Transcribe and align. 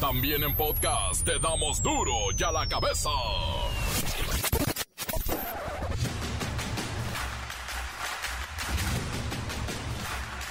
También 0.00 0.42
en 0.44 0.54
podcast 0.54 1.24
te 1.24 1.40
damos 1.40 1.82
duro 1.82 2.12
y 2.38 2.42
a 2.44 2.52
la 2.52 2.68
cabeza. 2.68 3.10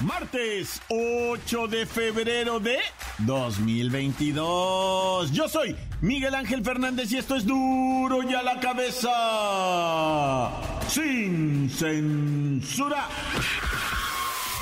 Martes 0.01 0.81
8 0.89 1.67
de 1.69 1.85
febrero 1.85 2.59
de 2.59 2.77
2022. 3.19 5.31
Yo 5.31 5.47
soy 5.47 5.77
Miguel 6.01 6.35
Ángel 6.35 6.65
Fernández 6.65 7.09
y 7.13 7.17
esto 7.17 7.37
es 7.37 7.45
duro 7.45 8.29
y 8.29 8.33
a 8.33 8.43
la 8.43 8.59
cabeza. 8.59 9.09
Sin 10.89 11.69
censura. 11.69 13.07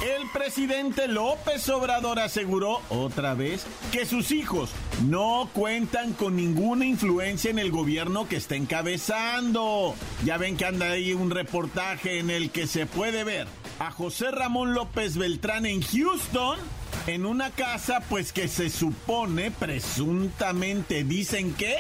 El 0.03 0.29
presidente 0.29 1.07
López 1.07 1.69
Obrador 1.69 2.19
aseguró 2.19 2.81
otra 2.89 3.33
vez 3.33 3.65
que 3.93 4.05
sus 4.05 4.31
hijos 4.31 4.71
no 5.05 5.49
cuentan 5.53 6.11
con 6.13 6.35
ninguna 6.35 6.85
influencia 6.85 7.49
en 7.49 7.59
el 7.59 7.71
gobierno 7.71 8.27
que 8.27 8.35
está 8.35 8.55
encabezando. 8.55 9.95
Ya 10.25 10.37
ven 10.37 10.57
que 10.57 10.65
anda 10.65 10.91
ahí 10.91 11.13
un 11.13 11.31
reportaje 11.31 12.19
en 12.19 12.29
el 12.29 12.51
que 12.51 12.67
se 12.67 12.85
puede 12.85 13.23
ver 13.23 13.47
a 13.79 13.89
José 13.89 14.31
Ramón 14.31 14.73
López 14.73 15.17
Beltrán 15.17 15.65
en 15.65 15.81
Houston 15.81 16.59
en 17.07 17.25
una 17.25 17.51
casa 17.51 18.01
pues 18.09 18.33
que 18.33 18.49
se 18.49 18.69
supone, 18.69 19.49
presuntamente 19.49 21.05
dicen 21.05 21.53
que 21.53 21.77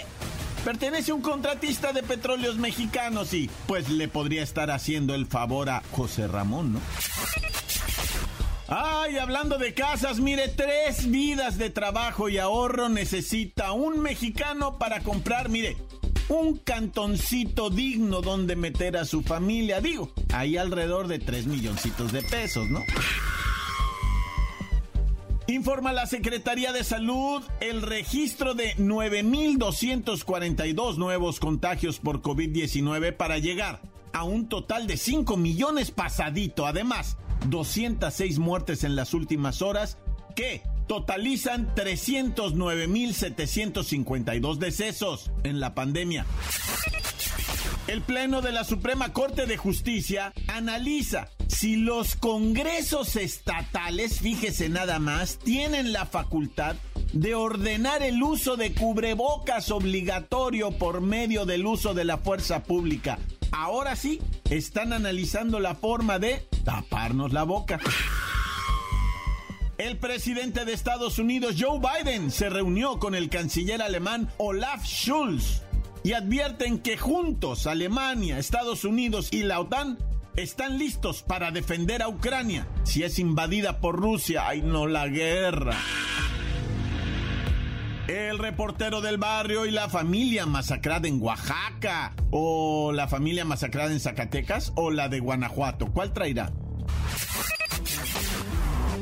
pertenece 0.63 1.11
a 1.11 1.15
un 1.15 1.21
contratista 1.21 1.91
de 1.91 2.01
petróleos 2.01 2.57
mexicanos 2.57 3.33
y 3.33 3.49
pues 3.67 3.89
le 3.89 4.07
podría 4.07 4.41
estar 4.41 4.71
haciendo 4.71 5.15
el 5.15 5.25
favor 5.25 5.69
a 5.69 5.83
José 5.91 6.27
Ramón, 6.27 6.73
¿no? 6.73 6.79
Ay, 8.67 9.17
hablando 9.17 9.59
de 9.59 9.75
casas, 9.75 10.19
mire, 10.19 10.47
tres 10.47 11.11
vidas 11.11 11.59
de 11.59 11.69
trabajo 11.69 12.29
y 12.29 12.39
ahorro 12.39 12.89
necesita 12.89 13.73
un 13.73 13.99
mexicano 13.99 14.79
para 14.79 15.01
comprar, 15.01 15.49
mire, 15.49 15.77
un 16.29 16.57
cantoncito 16.57 17.69
digno 17.69 18.21
donde 18.21 18.55
meter 18.55 18.97
a 18.97 19.05
su 19.05 19.21
familia. 19.21 19.81
Digo, 19.81 20.11
hay 20.33 20.57
alrededor 20.57 21.07
de 21.07 21.19
tres 21.19 21.45
milloncitos 21.45 22.11
de 22.11 22.23
pesos, 22.23 22.67
¿no? 22.67 22.81
Informa 25.47 25.93
la 25.93 26.07
Secretaría 26.07 26.73
de 26.73 26.83
Salud 26.83 27.43
el 27.59 27.83
registro 27.83 28.55
de 28.55 28.75
9.242 28.77 30.97
nuevos 30.97 31.39
contagios 31.39 31.99
por 31.99 32.23
COVID-19 32.23 33.15
para 33.15 33.37
llegar 33.37 33.79
a 34.11 34.23
un 34.23 34.49
total 34.49 34.87
de 34.87 34.97
5 34.97 35.37
millones 35.37 35.91
pasadito. 35.91 36.65
Además, 36.65 37.17
206 37.47 38.39
muertes 38.39 38.83
en 38.83 38.95
las 38.95 39.13
últimas 39.13 39.61
horas 39.61 39.99
que 40.35 40.63
totalizan 40.87 41.75
309.752 41.75 44.57
decesos 44.57 45.29
en 45.43 45.59
la 45.59 45.75
pandemia. 45.75 46.25
El 47.87 48.01
Pleno 48.01 48.41
de 48.41 48.51
la 48.51 48.63
Suprema 48.63 49.13
Corte 49.13 49.45
de 49.45 49.57
Justicia 49.57 50.33
analiza 50.47 51.29
si 51.47 51.75
los 51.75 52.15
congresos 52.15 53.15
estatales, 53.15 54.19
fíjese 54.19 54.69
nada 54.69 54.97
más, 54.97 55.37
tienen 55.37 55.93
la 55.93 56.07
facultad 56.07 56.75
de 57.13 57.35
ordenar 57.35 58.01
el 58.01 58.23
uso 58.23 58.57
de 58.57 58.73
cubrebocas 58.73 59.69
obligatorio 59.69 60.71
por 60.71 61.01
medio 61.01 61.45
del 61.45 61.65
uso 61.65 61.93
de 61.93 62.05
la 62.05 62.17
fuerza 62.17 62.63
pública. 62.63 63.19
Ahora 63.51 63.95
sí, 63.95 64.19
están 64.49 64.91
analizando 64.91 65.59
la 65.59 65.75
forma 65.75 66.19
de 66.19 66.45
taparnos 66.65 67.31
la 67.31 67.43
boca. 67.43 67.79
El 69.77 69.97
presidente 69.97 70.65
de 70.65 70.73
Estados 70.73 71.19
Unidos, 71.19 71.55
Joe 71.57 71.79
Biden, 71.79 72.31
se 72.31 72.49
reunió 72.49 72.99
con 72.99 73.15
el 73.15 73.29
canciller 73.29 73.81
alemán 73.81 74.29
Olaf 74.37 74.85
Scholz 74.85 75.61
y 76.03 76.13
advierten 76.13 76.79
que 76.79 76.97
juntos 76.97 77.67
Alemania, 77.67 78.37
Estados 78.39 78.83
Unidos 78.83 79.29
y 79.31 79.43
la 79.43 79.59
OTAN 79.59 79.97
están 80.35 80.77
listos 80.77 81.23
para 81.23 81.51
defender 81.51 82.01
a 82.01 82.09
Ucrania 82.09 82.67
si 82.83 83.03
es 83.03 83.19
invadida 83.19 83.79
por 83.79 83.95
Rusia. 83.95 84.47
¡Ay, 84.47 84.61
no 84.61 84.87
la 84.87 85.07
guerra! 85.07 85.77
El 88.07 88.37
reportero 88.37 89.01
del 89.01 89.17
barrio 89.17 89.65
y 89.65 89.71
la 89.71 89.89
familia 89.89 90.45
masacrada 90.45 91.07
en 91.07 91.19
Oaxaca. 91.21 92.13
O 92.29 92.91
la 92.93 93.07
familia 93.07 93.45
masacrada 93.45 93.91
en 93.91 93.99
Zacatecas 93.99 94.73
o 94.75 94.91
la 94.91 95.09
de 95.09 95.19
Guanajuato. 95.19 95.87
¿Cuál 95.91 96.13
traerá? 96.13 96.51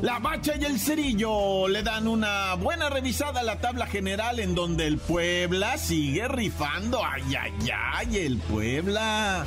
La 0.04 0.20
Bacha 0.20 0.56
y 0.60 0.66
el 0.66 0.82
Cerillo 0.82 1.70
le 1.70 1.82
dan 1.82 2.10
una 2.10 2.56
buena 2.56 2.90
revisada 2.90 3.40
a 3.40 3.44
la 3.44 3.62
tabla 3.62 3.88
general 3.88 4.42
en 4.42 4.54
donde 4.54 4.86
el 4.86 4.98
Puebla 4.98 5.78
sigue 5.78 6.28
rifando. 6.28 7.00
¡Ay, 7.06 7.24
ay, 7.40 7.54
ay! 7.74 8.18
El 8.18 8.38
Puebla. 8.40 9.46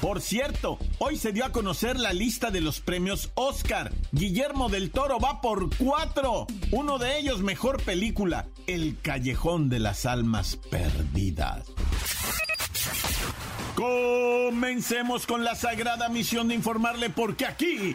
Por 0.00 0.22
cierto, 0.22 0.78
hoy 0.96 1.18
se 1.18 1.32
dio 1.32 1.44
a 1.44 1.52
conocer 1.52 2.00
la 2.00 2.14
lista 2.14 2.50
de 2.50 2.62
los 2.62 2.80
premios 2.80 3.30
Oscar. 3.34 3.92
Guillermo 4.12 4.70
del 4.70 4.90
Toro 4.90 5.20
va 5.20 5.42
por 5.42 5.76
cuatro. 5.76 6.46
Uno 6.70 6.96
de 6.96 7.18
ellos, 7.18 7.42
mejor 7.42 7.82
película, 7.82 8.46
El 8.66 8.98
Callejón 9.02 9.68
de 9.68 9.78
las 9.78 10.06
Almas 10.06 10.56
Perdidas. 10.56 11.66
Comencemos 13.74 15.26
con 15.26 15.44
la 15.44 15.54
sagrada 15.54 16.08
misión 16.08 16.48
de 16.48 16.54
informarle 16.54 17.10
porque 17.10 17.44
aquí 17.44 17.94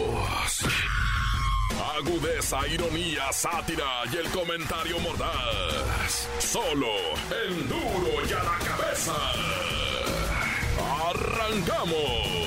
Agudeza, 1.97 2.67
ironía, 2.67 3.31
sátira 3.31 4.03
y 4.11 4.17
el 4.17 4.29
comentario 4.29 4.99
mordaz. 4.99 6.27
Solo 6.39 6.87
el 7.45 7.67
duro 7.67 8.25
y 8.27 8.33
a 8.33 8.43
la 8.43 8.57
cabeza. 8.65 9.13
¡Arrancamos! 11.09 12.41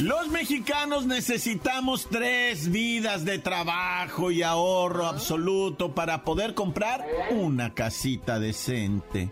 Los 0.00 0.28
mexicanos 0.30 1.06
necesitamos 1.06 2.08
tres 2.10 2.72
vidas 2.72 3.24
de 3.24 3.38
trabajo 3.38 4.32
y 4.32 4.42
ahorro 4.42 5.06
absoluto 5.06 5.94
para 5.94 6.24
poder 6.24 6.54
comprar 6.54 7.06
una 7.30 7.72
casita 7.72 8.40
decente. 8.40 9.30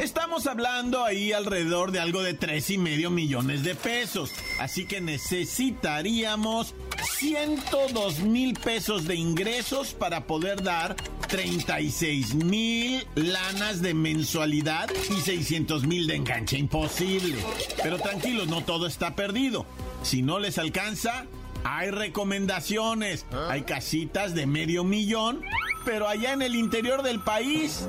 Estamos 0.00 0.46
hablando 0.46 1.04
ahí 1.04 1.32
alrededor 1.32 1.92
de 1.92 2.00
algo 2.00 2.22
de 2.22 2.34
tres 2.34 2.70
y 2.70 2.78
medio 2.78 3.10
millones 3.10 3.62
de 3.62 3.74
pesos. 3.74 4.32
Así 4.58 4.86
que 4.86 5.00
necesitaríamos 5.00 6.74
102 7.18 8.20
mil 8.20 8.54
pesos 8.54 9.06
de 9.06 9.16
ingresos 9.16 9.92
para 9.92 10.26
poder 10.26 10.62
dar 10.62 10.96
36 11.28 12.34
mil 12.34 13.06
lanas 13.14 13.82
de 13.82 13.94
mensualidad 13.94 14.88
y 15.10 15.20
600 15.20 15.86
mil 15.86 16.06
de 16.06 16.16
enganche. 16.16 16.58
Imposible. 16.58 17.36
Pero 17.82 17.98
tranquilos, 17.98 18.48
no 18.48 18.64
todo 18.64 18.86
está 18.86 19.14
perdido. 19.14 19.66
Si 20.02 20.22
no 20.22 20.38
les 20.38 20.58
alcanza, 20.58 21.26
hay 21.64 21.90
recomendaciones. 21.90 23.26
Hay 23.48 23.62
casitas 23.62 24.34
de 24.34 24.46
medio 24.46 24.84
millón, 24.84 25.42
pero 25.84 26.08
allá 26.08 26.32
en 26.32 26.42
el 26.42 26.56
interior 26.56 27.02
del 27.02 27.20
país 27.20 27.86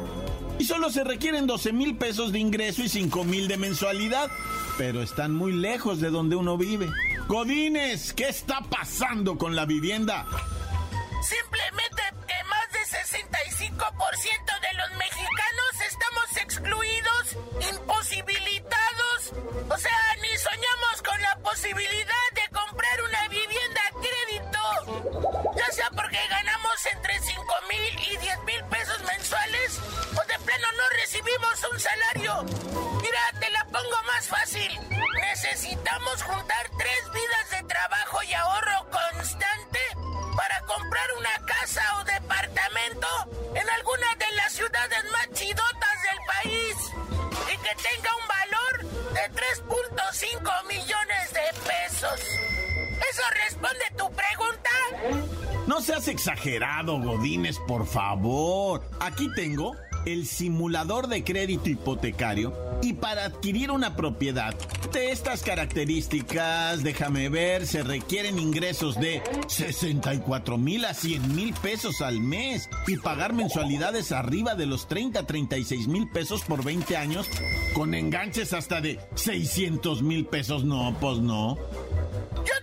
solo 0.63 0.89
se 0.89 1.03
requieren 1.03 1.47
12 1.47 1.73
mil 1.73 1.97
pesos 1.97 2.31
de 2.31 2.39
ingreso 2.39 2.83
y 2.83 2.89
5 2.89 3.23
mil 3.23 3.47
de 3.47 3.57
mensualidad, 3.57 4.29
pero 4.77 5.01
están 5.01 5.33
muy 5.33 5.51
lejos 5.53 5.99
de 5.99 6.09
donde 6.09 6.35
uno 6.35 6.57
vive. 6.57 6.89
Godines, 7.27 8.13
¿qué 8.13 8.29
está 8.29 8.61
pasando 8.61 9.37
con 9.37 9.55
la 9.55 9.65
vivienda? 9.65 10.25
Simplemente 11.21 12.01
que 12.27 12.43
más 12.49 12.71
de 12.71 12.79
65% 13.69 13.79
de 14.61 14.77
los 14.77 14.89
mexicanos 14.97 15.72
exagerado, 56.23 57.01
Godines, 57.01 57.59
por 57.59 57.85
favor. 57.85 58.81
Aquí 59.01 59.27
tengo 59.35 59.75
el 60.05 60.25
simulador 60.25 61.07
de 61.07 61.21
crédito 61.21 61.69
hipotecario 61.69 62.53
y 62.81 62.93
para 62.93 63.25
adquirir 63.25 63.71
una 63.71 63.97
propiedad 63.97 64.55
de 64.93 65.11
estas 65.11 65.43
características, 65.43 66.81
déjame 66.81 67.27
ver, 67.27 67.67
se 67.67 67.83
requieren 67.83 68.39
ingresos 68.39 68.97
de 68.97 69.21
64 69.47 70.57
mil 70.57 70.85
a 70.85 70.93
100 70.93 71.35
mil 71.35 71.53
pesos 71.55 72.01
al 72.01 72.21
mes 72.21 72.69
y 72.87 72.95
pagar 72.95 73.33
mensualidades 73.33 74.13
arriba 74.13 74.55
de 74.55 74.65
los 74.65 74.87
30 74.87 75.27
36 75.27 75.89
mil 75.89 76.09
pesos 76.09 76.43
por 76.43 76.63
20 76.63 76.95
años 76.95 77.27
con 77.73 77.93
enganches 77.95 78.53
hasta 78.53 78.79
de 78.79 78.97
600 79.15 80.01
mil 80.01 80.25
pesos. 80.25 80.63
No, 80.63 80.95
pues 81.01 81.17
no. 81.17 81.57
Yo 82.45 82.53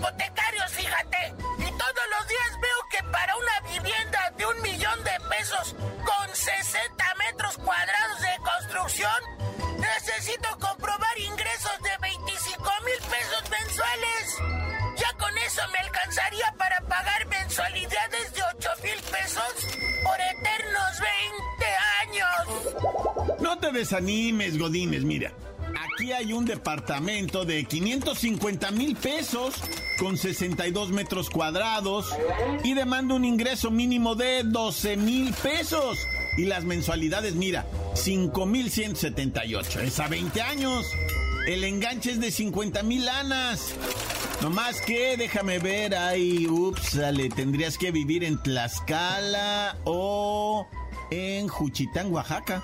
hipotecarios, 0.00 0.70
fíjate. 0.72 1.34
Y 1.58 1.70
todos 1.76 2.06
los 2.18 2.28
días 2.28 2.50
veo 2.60 2.80
que 2.90 3.02
para 3.12 3.36
una 3.36 3.60
vivienda 3.70 4.32
de 4.36 4.46
un 4.46 4.62
millón 4.62 5.04
de 5.04 5.12
pesos 5.28 5.74
con 6.04 6.34
60 6.34 7.04
metros 7.16 7.58
cuadrados 7.58 8.20
de 8.20 8.34
construcción, 8.42 9.20
necesito 9.78 10.48
comprobar 10.58 11.18
ingresos 11.18 11.78
de 11.82 11.90
25 12.00 12.70
mil 12.84 13.10
pesos 13.10 13.50
mensuales. 13.50 14.38
Ya 14.96 15.16
con 15.18 15.36
eso 15.38 15.62
me 15.72 15.78
alcanzaría 15.78 16.54
para 16.58 16.80
pagar 16.82 17.26
mensualidades 17.26 18.32
de 18.32 18.42
8 18.56 18.70
mil 18.82 19.00
pesos 19.12 19.52
por 20.02 20.18
eternos 20.20 21.00
20 21.00 21.76
años. 22.02 23.40
No 23.40 23.58
te 23.58 23.72
desanimes, 23.72 24.58
Godines, 24.58 25.04
mira. 25.04 25.32
Aquí 25.78 26.12
hay 26.12 26.32
un 26.32 26.44
departamento 26.44 27.44
de 27.44 27.64
550 27.64 28.70
mil 28.72 28.96
pesos 28.96 29.54
con 30.00 30.16
62 30.16 30.92
metros 30.92 31.28
cuadrados 31.28 32.08
y 32.64 32.72
demanda 32.72 33.14
un 33.14 33.26
ingreso 33.26 33.70
mínimo 33.70 34.14
de 34.14 34.42
12 34.44 34.96
mil 34.96 35.34
pesos. 35.34 36.08
Y 36.38 36.46
las 36.46 36.64
mensualidades, 36.64 37.34
mira, 37.34 37.66
5 37.94 38.46
mil 38.46 38.70
178. 38.70 39.80
Es 39.80 40.00
a 40.00 40.08
20 40.08 40.40
años. 40.40 40.86
El 41.46 41.64
enganche 41.64 42.12
es 42.12 42.20
de 42.20 42.30
50 42.30 42.82
mil 42.82 43.04
lanas. 43.04 43.74
No 44.40 44.48
más 44.48 44.80
que, 44.80 45.18
déjame 45.18 45.58
ver, 45.58 45.94
ay, 45.94 46.46
ups, 46.46 46.94
le 46.94 47.28
tendrías 47.28 47.76
que 47.76 47.90
vivir 47.90 48.24
en 48.24 48.42
Tlaxcala 48.42 49.76
o 49.84 50.66
en 51.10 51.46
Juchitán, 51.48 52.10
Oaxaca. 52.10 52.62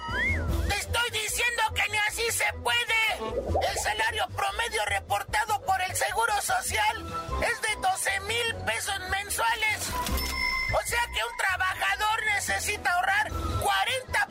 Te 0.68 0.74
estoy 0.74 1.10
diciendo 1.12 1.62
que 1.74 1.82
ni 1.92 1.98
así 1.98 2.22
se 2.30 2.50
puede. 2.62 2.95
El 3.26 3.78
salario 3.78 4.26
promedio 4.36 4.84
reportado 4.86 5.60
por 5.62 5.80
el 5.80 5.96
Seguro 5.96 6.32
Social 6.42 7.06
es 7.42 7.60
de 7.62 7.80
12 7.80 8.20
mil 8.20 8.54
pesos 8.64 9.00
mensuales. 9.10 9.90
O 10.72 10.86
sea 10.86 11.00
que 11.12 11.24
un 11.24 11.36
trabajador 11.36 12.24
necesita 12.34 12.90
ahorrar 12.92 13.30
40% 13.32 14.25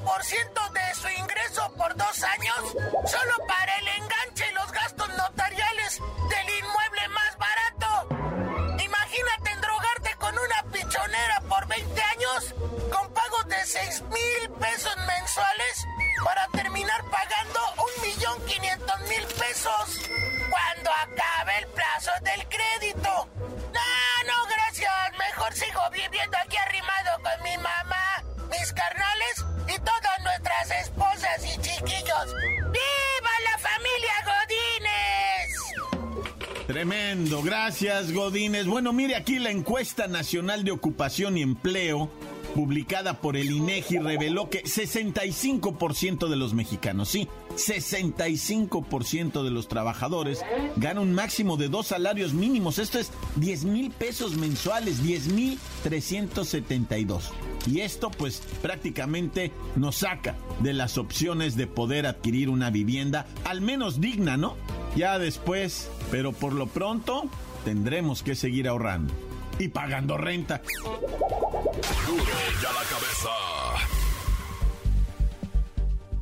Gracias 37.16 38.12
Godínez. 38.12 38.66
Bueno, 38.66 38.92
mire 38.92 39.16
aquí 39.16 39.40
la 39.40 39.50
encuesta 39.50 40.08
nacional 40.08 40.66
de 40.66 40.72
ocupación 40.72 41.38
y 41.38 41.44
empleo 41.44 42.10
publicada 42.54 43.22
por 43.22 43.38
el 43.38 43.52
INEGI 43.52 44.00
reveló 44.00 44.50
que 44.50 44.64
65% 44.64 46.28
de 46.28 46.36
los 46.36 46.54
mexicanos, 46.54 47.10
sí, 47.10 47.28
65% 47.56 49.44
de 49.44 49.52
los 49.52 49.68
trabajadores 49.68 50.42
ganan 50.76 51.04
un 51.04 51.14
máximo 51.14 51.56
de 51.56 51.70
dos 51.70 51.88
salarios 51.88 52.34
mínimos. 52.34 52.80
Esto 52.80 53.00
es 53.00 53.12
10 53.38 53.64
mil 53.64 53.92
pesos 53.92 54.36
mensuales, 54.36 55.02
10 55.02 55.28
mil 55.28 55.60
372. 55.84 57.32
Y 57.68 57.80
esto 57.80 58.12
pues 58.12 58.42
prácticamente 58.62 59.52
nos 59.76 59.98
saca 59.98 60.36
de 60.60 60.74
las 60.74 60.98
opciones 60.98 61.56
de 61.56 61.68
poder 61.68 62.06
adquirir 62.08 62.50
una 62.50 62.70
vivienda 62.72 63.26
al 63.46 63.62
menos 63.62 64.02
digna, 64.02 64.38
¿no? 64.38 64.56
Ya 64.95 65.19
después, 65.19 65.89
pero 66.09 66.31
por 66.31 66.53
lo 66.53 66.68
pronto 66.68 67.30
tendremos 67.65 68.24
que 68.24 68.36
seguir 68.36 68.68
ahorrando 68.68 69.13
y 69.59 69.68
pagando 69.68 70.18
renta. 70.18 70.62
Ya 72.62 72.71
la 72.71 72.83
cabeza. 72.89 73.30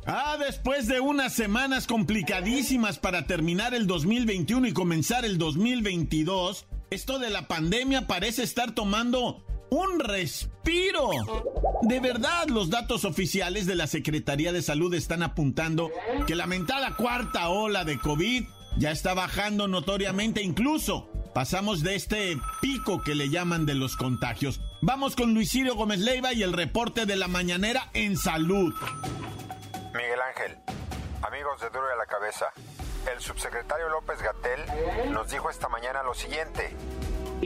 Ah, 0.06 0.36
después 0.38 0.86
de 0.88 1.00
unas 1.00 1.32
semanas 1.32 1.86
complicadísimas 1.86 2.98
para 2.98 3.26
terminar 3.26 3.74
el 3.74 3.86
2021 3.86 4.66
y 4.68 4.72
comenzar 4.72 5.24
el 5.24 5.38
2022, 5.38 6.66
esto 6.90 7.18
de 7.18 7.30
la 7.30 7.46
pandemia 7.48 8.06
parece 8.06 8.42
estar 8.42 8.72
tomando 8.72 9.42
un 9.70 10.00
respiro. 10.00 11.10
De 11.82 12.00
verdad, 12.00 12.48
los 12.48 12.70
datos 12.70 13.04
oficiales 13.04 13.66
de 13.66 13.76
la 13.76 13.86
Secretaría 13.86 14.52
de 14.52 14.62
Salud 14.62 14.92
están 14.94 15.22
apuntando 15.22 15.90
que 16.26 16.34
la 16.34 16.46
mentada 16.46 16.96
cuarta 16.96 17.48
ola 17.48 17.84
de 17.84 17.98
COVID 17.98 18.44
ya 18.76 18.90
está 18.90 19.14
bajando 19.14 19.68
notoriamente, 19.68 20.42
incluso 20.42 21.08
pasamos 21.34 21.82
de 21.82 21.94
este 21.94 22.36
pico 22.60 23.02
que 23.02 23.14
le 23.14 23.28
llaman 23.28 23.66
de 23.66 23.74
los 23.74 23.96
contagios. 23.96 24.60
Vamos 24.80 25.16
con 25.16 25.34
Luis 25.34 25.52
Gómez 25.74 26.00
Leiva 26.00 26.32
y 26.32 26.42
el 26.42 26.52
reporte 26.52 27.06
de 27.06 27.16
la 27.16 27.28
mañanera 27.28 27.90
en 27.94 28.16
salud. 28.16 28.74
Miguel 29.94 30.20
Ángel, 30.20 30.58
amigos 31.22 31.60
de 31.60 31.70
Duro 31.70 31.86
de 31.88 31.96
la 31.96 32.06
Cabeza, 32.06 32.46
el 33.12 33.20
subsecretario 33.20 33.88
López 33.88 34.20
Gatel 34.20 35.12
nos 35.12 35.30
dijo 35.30 35.50
esta 35.50 35.68
mañana 35.68 36.02
lo 36.02 36.14
siguiente. 36.14 36.74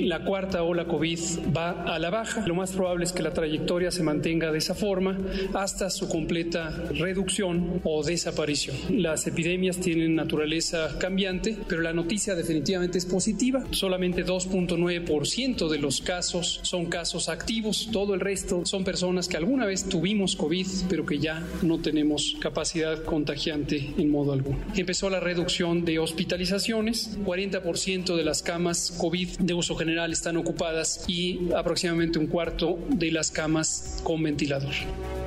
La 0.07 0.25
cuarta 0.25 0.62
ola 0.62 0.87
COVID 0.87 1.19
va 1.57 1.83
a 1.83 1.99
la 1.99 2.11
baja. 2.11 2.47
Lo 2.47 2.55
más 2.55 2.71
probable 2.71 3.05
es 3.05 3.12
que 3.12 3.23
la 3.23 3.33
trayectoria 3.33 3.90
se 3.90 4.02
mantenga 4.02 4.52
de 4.52 4.59
esa 4.59 4.75
forma 4.75 5.19
hasta 5.55 5.90
su 5.90 6.09
completa 6.09 6.71
reducción 6.95 7.81
o 7.83 8.05
desaparición. 8.05 8.76
Las 8.90 9.26
epidemias 9.26 9.78
tienen 9.78 10.14
naturaleza 10.14 10.99
cambiante, 10.99 11.57
pero 11.69 11.83
la 11.83 11.93
noticia 11.93 12.35
definitivamente 12.35 12.99
es 12.99 13.07
positiva. 13.07 13.64
Solamente 13.73 14.25
2.9% 14.25 15.69
de 15.69 15.78
los 15.78 16.00
casos 16.00 16.61
son 16.62 16.87
casos 16.87 17.28
activos. 17.28 17.88
Todo 17.93 18.14
el 18.14 18.21
resto 18.21 18.64
son 18.64 18.85
personas 18.85 19.26
que 19.26 19.37
alguna 19.37 19.67
vez 19.67 19.88
tuvimos 19.88 20.37
COVID, 20.37 20.67
pero 20.88 21.05
que 21.05 21.19
ya 21.19 21.45
no 21.62 21.81
tenemos 21.81 22.37
capacidad 22.40 23.02
contagiante 23.02 23.95
en 23.99 24.11
modo 24.11 24.33
alguno. 24.33 24.59
Empezó 24.76 25.11
la 25.11 25.21
reducción 25.21 25.85
de 25.85 25.99
hospitalizaciones. 25.99 27.19
40% 27.25 28.17
de 28.17 28.25
las 28.25 28.43
camas 28.43 28.95
COVID 28.97 29.38
de 29.40 29.55
uso 29.55 29.75
general 29.75 29.88
están 30.12 30.37
ocupadas 30.37 31.04
y 31.07 31.52
aproximadamente 31.54 32.18
un 32.18 32.26
cuarto 32.26 32.78
de 32.88 33.11
las 33.11 33.30
camas 33.30 34.00
con 34.04 34.23
ventilador. 34.23 34.75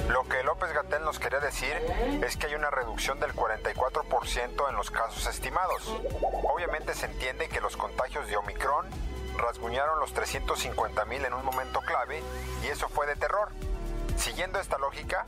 Lo 0.09 0.23
que 0.27 0.43
López 0.43 0.71
Gatel 0.73 1.03
nos 1.03 1.19
quería 1.19 1.39
decir 1.39 1.73
es 2.25 2.37
que 2.37 2.47
hay 2.47 2.55
una 2.55 2.69
reducción 2.69 3.19
del 3.19 3.33
44% 3.33 4.69
en 4.69 4.75
los 4.75 4.91
casos 4.91 5.27
estimados. 5.27 5.81
Obviamente 6.53 6.93
se 6.93 7.07
entiende 7.07 7.47
que 7.47 7.61
los 7.61 7.77
contagios 7.77 8.27
de 8.27 8.37
Omicron 8.37 8.85
rasguñaron 9.37 9.99
los 9.99 10.13
350 10.13 11.05
mil 11.05 11.25
en 11.25 11.33
un 11.33 11.43
momento 11.45 11.81
clave 11.81 12.21
y 12.63 12.67
eso 12.67 12.87
fue 12.89 13.07
de 13.07 13.15
terror. 13.15 13.49
Siguiendo 14.17 14.59
esta 14.59 14.77
lógica, 14.77 15.25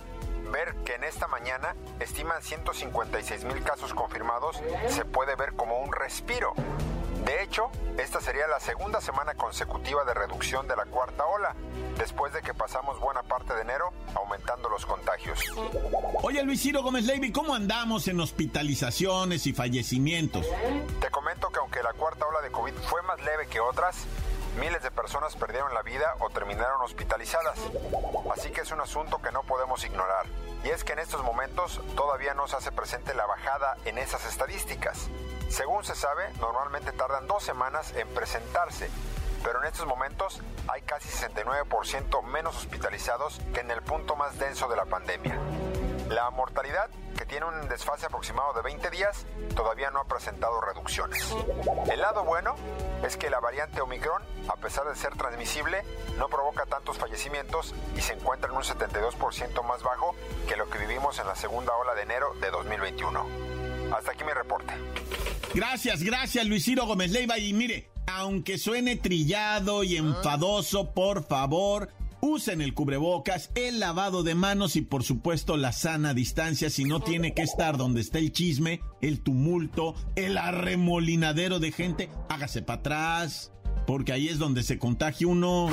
ver 0.51 0.75
que 0.85 0.95
en 0.95 1.03
esta 1.03 1.27
mañana 1.27 1.75
estiman 1.99 2.41
156 2.41 3.45
mil 3.45 3.63
casos 3.63 3.93
confirmados 3.93 4.61
se 4.87 5.05
puede 5.05 5.35
ver 5.35 5.53
como 5.53 5.79
un 5.79 5.91
respiro. 5.91 6.53
De 7.25 7.41
hecho, 7.41 7.69
esta 7.97 8.19
sería 8.19 8.47
la 8.47 8.59
segunda 8.59 8.99
semana 8.99 9.33
consecutiva 9.35 10.03
de 10.03 10.13
reducción 10.13 10.67
de 10.67 10.75
la 10.75 10.85
cuarta 10.85 11.25
ola, 11.25 11.55
después 11.97 12.33
de 12.33 12.41
que 12.41 12.53
pasamos 12.53 12.99
buena 12.99 13.23
parte 13.23 13.53
de 13.53 13.61
enero 13.61 13.93
aumentando 14.15 14.69
los 14.69 14.85
contagios. 14.85 15.39
Oye 16.21 16.43
Luis 16.43 16.61
Ciro 16.61 16.83
Gómez 16.83 17.05
Levy, 17.05 17.31
¿cómo 17.31 17.53
andamos 17.53 18.07
en 18.07 18.19
hospitalizaciones 18.19 19.47
y 19.47 19.53
fallecimientos? 19.53 20.45
Te 20.99 21.09
comento 21.11 21.49
que 21.49 21.59
aunque 21.59 21.81
la 21.81 21.93
cuarta 21.93 22.25
ola 22.25 22.41
de 22.41 22.51
COVID 22.51 22.73
fue 22.73 23.01
más 23.03 23.21
leve 23.21 23.47
que 23.47 23.59
otras, 23.59 24.05
Miles 24.59 24.83
de 24.83 24.91
personas 24.91 25.35
perdieron 25.35 25.73
la 25.73 25.81
vida 25.81 26.15
o 26.19 26.29
terminaron 26.29 26.79
hospitalizadas. 26.83 27.57
Así 28.31 28.51
que 28.51 28.61
es 28.61 28.71
un 28.71 28.81
asunto 28.81 29.19
que 29.19 29.31
no 29.31 29.41
podemos 29.41 29.83
ignorar. 29.83 30.27
Y 30.63 30.69
es 30.69 30.83
que 30.83 30.93
en 30.93 30.99
estos 30.99 31.23
momentos 31.23 31.81
todavía 31.95 32.35
no 32.35 32.47
se 32.47 32.57
hace 32.57 32.71
presente 32.71 33.15
la 33.15 33.25
bajada 33.25 33.77
en 33.85 33.97
esas 33.97 34.25
estadísticas. 34.27 35.09
Según 35.53 35.83
se 35.83 35.93
sabe, 35.93 36.27
normalmente 36.39 36.91
tardan 36.93 37.27
dos 37.27 37.43
semanas 37.43 37.93
en 37.95 38.07
presentarse, 38.07 38.89
pero 39.43 39.61
en 39.61 39.67
estos 39.67 39.85
momentos 39.85 40.41
hay 40.67 40.81
casi 40.81 41.09
69% 41.09 42.23
menos 42.23 42.57
hospitalizados 42.57 43.39
que 43.53 43.59
en 43.59 43.69
el 43.69 43.83
punto 43.83 44.15
más 44.15 44.39
denso 44.39 44.67
de 44.67 44.75
la 44.75 44.85
pandemia. 44.85 45.37
La 46.09 46.31
mortalidad, 46.31 46.89
que 47.15 47.27
tiene 47.27 47.45
un 47.45 47.69
desfase 47.69 48.07
aproximado 48.07 48.53
de 48.53 48.63
20 48.63 48.89
días, 48.89 49.27
todavía 49.55 49.91
no 49.91 49.99
ha 49.99 50.05
presentado 50.05 50.59
reducciones. 50.59 51.35
El 51.87 52.01
lado 52.01 52.23
bueno 52.23 52.55
es 53.03 53.15
que 53.15 53.29
la 53.29 53.39
variante 53.39 53.79
Omicron, 53.79 54.23
a 54.49 54.55
pesar 54.55 54.87
de 54.87 54.95
ser 54.95 55.15
transmisible, 55.15 55.83
no 56.17 56.29
provoca 56.29 56.65
tantos 56.65 56.97
fallecimientos 56.97 57.75
y 57.95 58.01
se 58.01 58.13
encuentra 58.13 58.49
en 58.49 58.57
un 58.57 58.63
72% 58.63 59.63
más 59.65 59.83
bajo 59.83 60.15
que 60.47 60.55
lo 60.55 60.67
que 60.71 60.79
vivimos 60.79 61.19
en 61.19 61.27
la 61.27 61.35
segunda 61.35 61.75
ola 61.75 61.93
de 61.93 62.01
enero 62.01 62.33
de 62.41 62.49
2021. 62.49 63.53
Hasta 63.95 64.13
aquí 64.13 64.23
mi 64.23 64.33
reporte. 64.33 64.73
Gracias, 65.53 66.01
gracias 66.01 66.47
Luis 66.47 66.65
Ciro 66.65 66.85
Gómez 66.85 67.11
Leiva. 67.11 67.37
Y 67.37 67.53
mire, 67.53 67.89
aunque 68.07 68.57
suene 68.57 68.95
trillado 68.95 69.83
y 69.83 69.97
enfadoso, 69.97 70.93
por 70.93 71.25
favor, 71.25 71.89
Usen 72.25 72.61
el 72.61 72.73
cubrebocas, 72.73 73.51
el 73.53 73.81
lavado 73.81 74.23
de 74.23 74.33
manos 74.33 74.77
y 74.77 74.81
por 74.81 75.03
supuesto 75.03 75.57
la 75.57 75.73
sana 75.73 76.13
distancia. 76.13 76.69
Si 76.69 76.85
no 76.85 77.01
tiene 77.01 77.33
que 77.33 77.41
estar 77.41 77.75
donde 77.75 77.99
está 77.99 78.17
el 78.17 78.31
chisme, 78.31 78.79
el 79.01 79.19
tumulto, 79.19 79.93
el 80.15 80.37
arremolinadero 80.37 81.59
de 81.59 81.73
gente. 81.73 82.09
Hágase 82.29 82.61
para 82.61 82.79
atrás, 82.79 83.51
porque 83.85 84.13
ahí 84.13 84.29
es 84.29 84.39
donde 84.39 84.63
se 84.63 84.77
contagia 84.79 85.27
uno. 85.27 85.69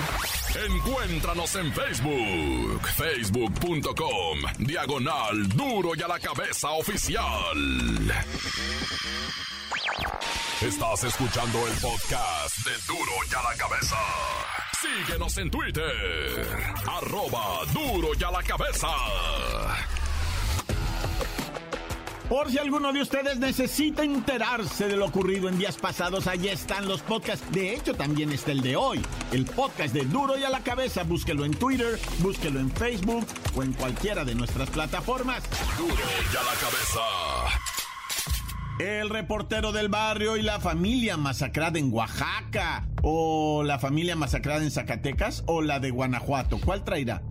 Encuéntranos 0.68 1.54
en 1.56 1.72
Facebook, 1.72 2.88
facebook.com, 2.96 4.38
diagonal 4.58 5.48
duro 5.50 5.92
y 5.96 6.02
a 6.02 6.08
la 6.08 6.18
cabeza 6.18 6.70
oficial. 6.70 8.12
Estás 10.60 11.04
escuchando 11.04 11.66
el 11.66 11.74
podcast 11.74 12.58
de 12.66 12.72
duro 12.86 13.12
y 13.30 13.34
a 13.34 13.42
la 13.42 13.56
cabeza. 13.56 13.96
Síguenos 14.80 15.38
en 15.38 15.50
Twitter. 15.50 16.46
Arroba 16.86 17.64
duro 17.72 18.08
y 18.18 18.24
a 18.24 18.30
la 18.30 18.42
cabeza. 18.42 18.88
Por 22.30 22.48
si 22.48 22.58
alguno 22.58 22.92
de 22.92 23.02
ustedes 23.02 23.40
necesita 23.40 24.04
enterarse 24.04 24.86
de 24.86 24.94
lo 24.96 25.06
ocurrido 25.06 25.48
en 25.48 25.58
días 25.58 25.76
pasados, 25.76 26.28
allí 26.28 26.46
están 26.46 26.86
los 26.86 27.02
podcasts. 27.02 27.44
De 27.50 27.74
hecho, 27.74 27.92
también 27.94 28.30
está 28.30 28.52
el 28.52 28.60
de 28.60 28.76
hoy. 28.76 29.04
El 29.32 29.46
podcast 29.46 29.92
de 29.92 30.04
Duro 30.04 30.38
y 30.38 30.44
a 30.44 30.48
la 30.48 30.60
cabeza. 30.60 31.02
Búsquelo 31.02 31.44
en 31.44 31.50
Twitter, 31.50 31.98
búsquelo 32.20 32.60
en 32.60 32.70
Facebook 32.70 33.26
o 33.56 33.64
en 33.64 33.72
cualquiera 33.72 34.24
de 34.24 34.36
nuestras 34.36 34.70
plataformas. 34.70 35.42
Duro 35.76 35.92
y 35.92 36.36
a 36.36 36.42
la 36.44 36.54
cabeza. 36.54 37.00
El 38.78 39.10
reportero 39.10 39.72
del 39.72 39.88
barrio 39.88 40.36
y 40.36 40.42
la 40.42 40.60
familia 40.60 41.16
masacrada 41.16 41.80
en 41.80 41.92
Oaxaca. 41.92 42.86
O 43.02 43.64
la 43.64 43.80
familia 43.80 44.14
masacrada 44.14 44.62
en 44.62 44.70
Zacatecas. 44.70 45.42
O 45.46 45.62
la 45.62 45.80
de 45.80 45.90
Guanajuato. 45.90 46.60
¿Cuál 46.60 46.84
traerá? 46.84 47.22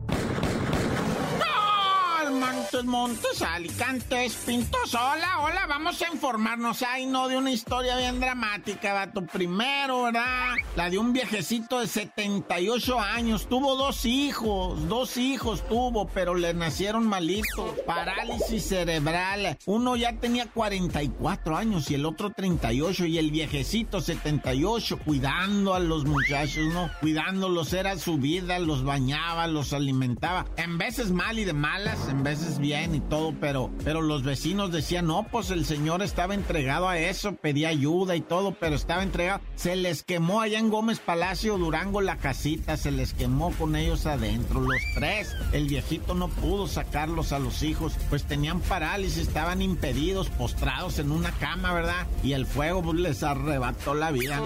Montes, 2.72 2.86
Montes, 2.86 3.42
Alicantes, 3.42 4.36
Pintos. 4.46 4.94
Hola, 4.94 5.40
hola, 5.42 5.66
vamos 5.68 6.00
a 6.04 6.14
informarnos. 6.14 6.84
Ay, 6.84 7.08
no, 7.08 7.28
de 7.28 7.36
una 7.36 7.50
historia 7.50 7.98
bien 7.98 8.20
dramática, 8.20 8.94
vato. 8.94 9.26
Primero, 9.26 10.04
¿verdad? 10.04 10.54
La 10.76 10.90
de 10.92 11.00
un 11.00 11.12
viejecito 11.12 11.80
de 11.80 11.88
78 11.88 13.00
años. 13.00 13.48
Tuvo 13.50 13.76
dos 13.76 14.06
hijos, 14.06 14.88
dos 14.88 15.18
hijos 15.18 15.68
tuvo, 15.68 16.08
pero 16.10 16.36
le 16.36 16.54
nacieron 16.54 17.08
malitos. 17.08 17.72
Parálisis 17.88 18.68
cerebral. 18.68 19.58
Uno 19.66 19.96
ya 19.96 20.14
tenía 20.20 20.46
44 20.46 21.58
años 21.58 21.90
y 21.90 21.96
el 21.96 22.06
otro 22.06 22.30
38. 22.30 23.06
Y 23.06 23.18
el 23.18 23.32
viejecito 23.32 24.00
78, 24.00 25.00
cuidando 25.00 25.74
a 25.74 25.80
los 25.80 26.06
muchachos, 26.06 26.66
¿no? 26.72 26.92
Cuidándolos, 27.00 27.74
era 27.74 27.98
su 27.98 28.20
vida, 28.20 28.60
los 28.60 28.84
bañaba, 28.84 29.48
los 29.48 29.74
alimentaba. 29.74 30.46
En 30.58 30.78
veces 30.78 31.10
mal 31.12 31.40
y 31.40 31.46
de 31.46 31.54
malas, 31.54 32.08
en 32.10 32.24
veces 32.24 32.59
bien 32.60 32.96
y 32.96 33.00
todo, 33.00 33.34
pero, 33.40 33.72
pero 33.84 34.02
los 34.02 34.24
vecinos 34.24 34.72
decían, 34.72 35.08
no, 35.08 35.26
pues 35.32 35.50
el 35.50 35.66
señor 35.66 36.02
estaba 36.02 36.34
entregado 36.34 36.88
a 36.88 36.98
eso, 36.98 37.36
pedía 37.36 37.70
ayuda 37.70 38.16
y 38.16 38.22
todo, 38.22 38.52
pero 38.52 38.76
estaba 38.76 39.04
entregado. 39.04 39.42
Se 39.56 39.76
les 39.76 40.04
quemó 40.04 40.42
allá 40.42 40.60
en 40.60 40.70
Gómez 40.70 41.00
Palacio, 41.00 41.58
Durango, 41.58 42.02
la 42.02 42.18
casita, 42.18 42.78
se 42.78 42.92
les 42.92 43.14
quemó 43.14 43.52
con 43.52 43.76
ellos 43.76 44.06
adentro, 44.06 44.62
los 44.62 44.82
tres. 44.96 45.36
El 45.52 45.68
viejito 45.68 46.14
no 46.14 46.28
pudo 46.28 46.68
sacarlos 46.68 47.32
a 47.32 47.40
los 47.40 47.64
hijos, 47.64 47.94
pues 48.10 48.24
tenían 48.24 48.60
parálisis, 48.62 49.28
estaban 49.28 49.62
impedidos, 49.62 50.30
postrados 50.30 51.00
en 51.00 51.12
una 51.12 51.32
cama, 51.32 51.74
¿verdad? 51.74 52.08
Y 52.24 52.34
el 52.34 52.46
fuego 52.46 52.84
pues, 52.84 53.00
les 53.00 53.24
arrebató 53.24 53.94
la 53.94 54.12
vida. 54.12 54.42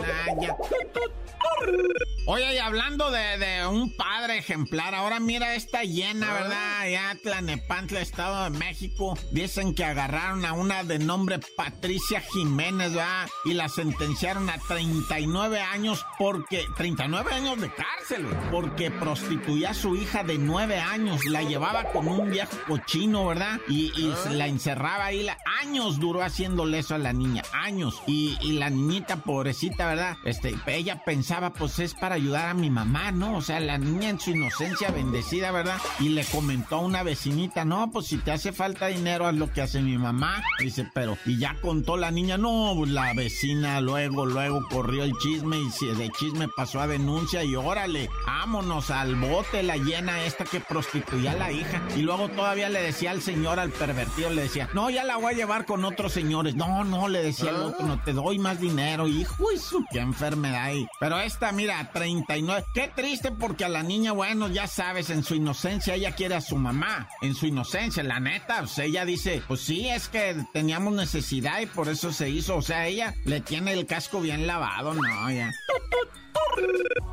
Oye, 2.25 2.56
y 2.56 2.58
hablando 2.58 3.12
de, 3.12 3.68
un 3.68 3.92
padre 3.92 4.38
ejemplar, 4.38 4.96
ahora 4.96 5.20
mira 5.20 5.56
esta 5.56 5.84
llena, 5.84 6.32
¿verdad? 6.34 6.89
Ya 6.89 7.15
Tlanepantla, 7.22 8.00
Estado 8.00 8.46
de 8.46 8.58
México. 8.58 9.18
Dicen 9.32 9.75
que 9.75 9.84
agarraron 9.84 10.46
a 10.46 10.53
una 10.53 10.86
de 10.86 11.00
nombre 11.00 11.39
Patricia 11.58 12.22
Jiménez, 12.22 12.94
¿verdad? 12.94 13.27
Y 13.44 13.53
la 13.56 13.68
sentenciaron 13.68 14.50
a 14.50 14.58
39 14.58 15.60
años 15.60 16.06
porque... 16.18 16.63
39 16.77 17.34
años 17.34 17.60
de 17.60 17.70
cárcel, 17.70 18.25
porque 18.51 18.89
prostituía 18.89 19.72
a 19.72 19.74
su 19.74 19.98
hija 19.98 20.24
de 20.24 20.38
9 20.38 20.80
años. 20.80 21.25
La 21.25 21.44
llevaba 21.44 21.92
con 21.92 22.08
un 22.08 22.32
viejo 22.32 22.56
cochino, 22.68 23.27
¿verdad? 23.27 23.60
Y, 23.68 23.92
la 24.32 24.48
encerraba 24.48 25.08
ahí. 25.08 25.24
La, 25.24 25.38
años 25.62 26.00
duró 26.00 26.24
haciéndole 26.24 26.80
eso 26.80 26.96
a 26.96 27.00
la 27.00 27.12
niña, 27.12 27.44
años. 27.51 28.01
Y, 28.08 28.38
y 28.39 28.53
la 28.53 28.70
niñita, 28.70 29.18
pobrecita, 29.18 29.88
¿verdad? 29.88 30.15
Este, 30.24 30.56
ella 30.68 31.03
pensaba, 31.03 31.51
pues 31.51 31.80
es 31.80 31.94
para 31.94 32.12
ayudar 32.13 32.50
a 32.50 32.53
mi 32.53 32.70
mamá, 32.70 33.12
¿no? 33.12 33.38
O 33.38 33.41
sea, 33.41 33.60
la 33.60 33.77
niña 33.77 34.10
en 34.10 34.20
su 34.20 34.32
inocencia 34.32 34.91
bendecida, 34.91 35.51
¿verdad? 35.51 35.77
Y 36.00 36.10
le 36.10 36.25
comentó 36.25 36.75
a 36.75 36.79
una 36.79 37.03
vecinita, 37.03 37.65
no, 37.65 37.91
pues 37.91 38.08
si 38.08 38.17
te 38.17 38.32
hace 38.32 38.51
falta 38.51 38.88
dinero, 38.88 39.27
haz 39.27 39.36
lo 39.36 39.51
que 39.51 39.62
hace 39.62 39.82
mi 39.82 39.98
mamá. 39.98 40.43
Dice, 40.60 40.89
pero, 40.93 41.17
y 41.25 41.38
ya 41.38 41.55
contó 41.62 41.98
la 41.98 42.12
niña, 42.12 42.38
no, 42.38 42.74
pues 42.77 42.91
la 42.91 43.13
vecina 43.13 43.82
luego, 43.82 44.25
luego 44.25 44.65
corrió 44.70 45.03
el 45.03 45.13
chisme 45.17 45.58
y 45.58 45.86
de 45.96 46.10
chisme 46.12 46.48
pasó 46.55 46.79
a 46.79 46.88
denuncia 46.88 47.43
y 47.43 47.55
órale, 47.55 48.10
vámonos 48.25 48.89
al 48.89 49.15
bote, 49.15 49.63
la 49.63 49.77
llena 49.77 50.24
esta 50.24 50.46
que 50.46 50.60
prostituía 50.60 51.32
a 51.32 51.38
la 51.38 51.51
hija. 51.51 51.82
Y 51.96 52.01
luego 52.01 52.29
todavía 52.29 52.70
le 52.70 52.82
decía 52.82 53.12
al 53.12 53.22
señor, 53.22 53.60
al 53.60 53.72
pervertido, 53.72 54.29
le 54.29 54.43
decía, 54.43 54.70
no, 54.74 54.89
ya 54.89 55.03
la 55.03 55.17
voy 55.17 55.34
a 55.34 55.38
llevar 55.38 55.65
con 55.65 55.84
otros 55.86 56.13
señores. 56.13 56.55
No, 56.55 56.84
no, 56.84 57.08
le 57.08 57.22
decía 57.24 57.50
al 57.50 57.62
otro, 57.62 57.86
no 57.86 58.01
te 58.01 58.13
doy 58.13 58.39
más 58.39 58.60
dinero, 58.60 59.08
hijo, 59.08 59.51
eso, 59.51 59.79
qué 59.91 60.00
enfermedad. 60.00 60.63
hay. 60.63 60.88
Pero 61.00 61.20
esta, 61.20 61.51
mira, 61.51 61.91
39. 62.04 62.66
Qué 62.74 62.92
triste 62.94 63.32
porque 63.32 63.64
a 63.64 63.70
la 63.70 63.82
niña, 63.82 64.12
bueno, 64.12 64.50
ya 64.50 64.68
sabes, 64.68 65.10
en 65.10 65.24
su 65.24 65.36
inocencia 65.36 65.96
ella 65.96 66.14
quiere 66.14 66.36
a 66.36 66.42
su 66.42 66.58
mamá. 66.58 67.08
En 67.22 67.34
su 67.34 67.48
inocencia, 67.48 68.04
la 68.04 68.20
neta, 68.20 68.68
sea, 68.68 68.84
ella 68.84 69.06
dice, 69.06 69.42
pues 69.48 69.62
sí, 69.62 69.88
es 69.88 70.10
que 70.10 70.36
teníamos 70.52 70.94
necesidad 70.94 71.62
y 71.62 71.66
por 71.66 71.88
eso 71.88 72.12
se 72.12 72.30
hizo. 72.30 72.58
O 72.58 72.62
sea, 72.62 72.88
ella 72.88 73.14
le 73.24 73.40
tiene 73.40 73.72
el 73.72 73.86
casco 73.86 74.20
bien 74.20 74.48
lavado, 74.48 74.94
no, 74.94 75.32
ya. 75.32 75.52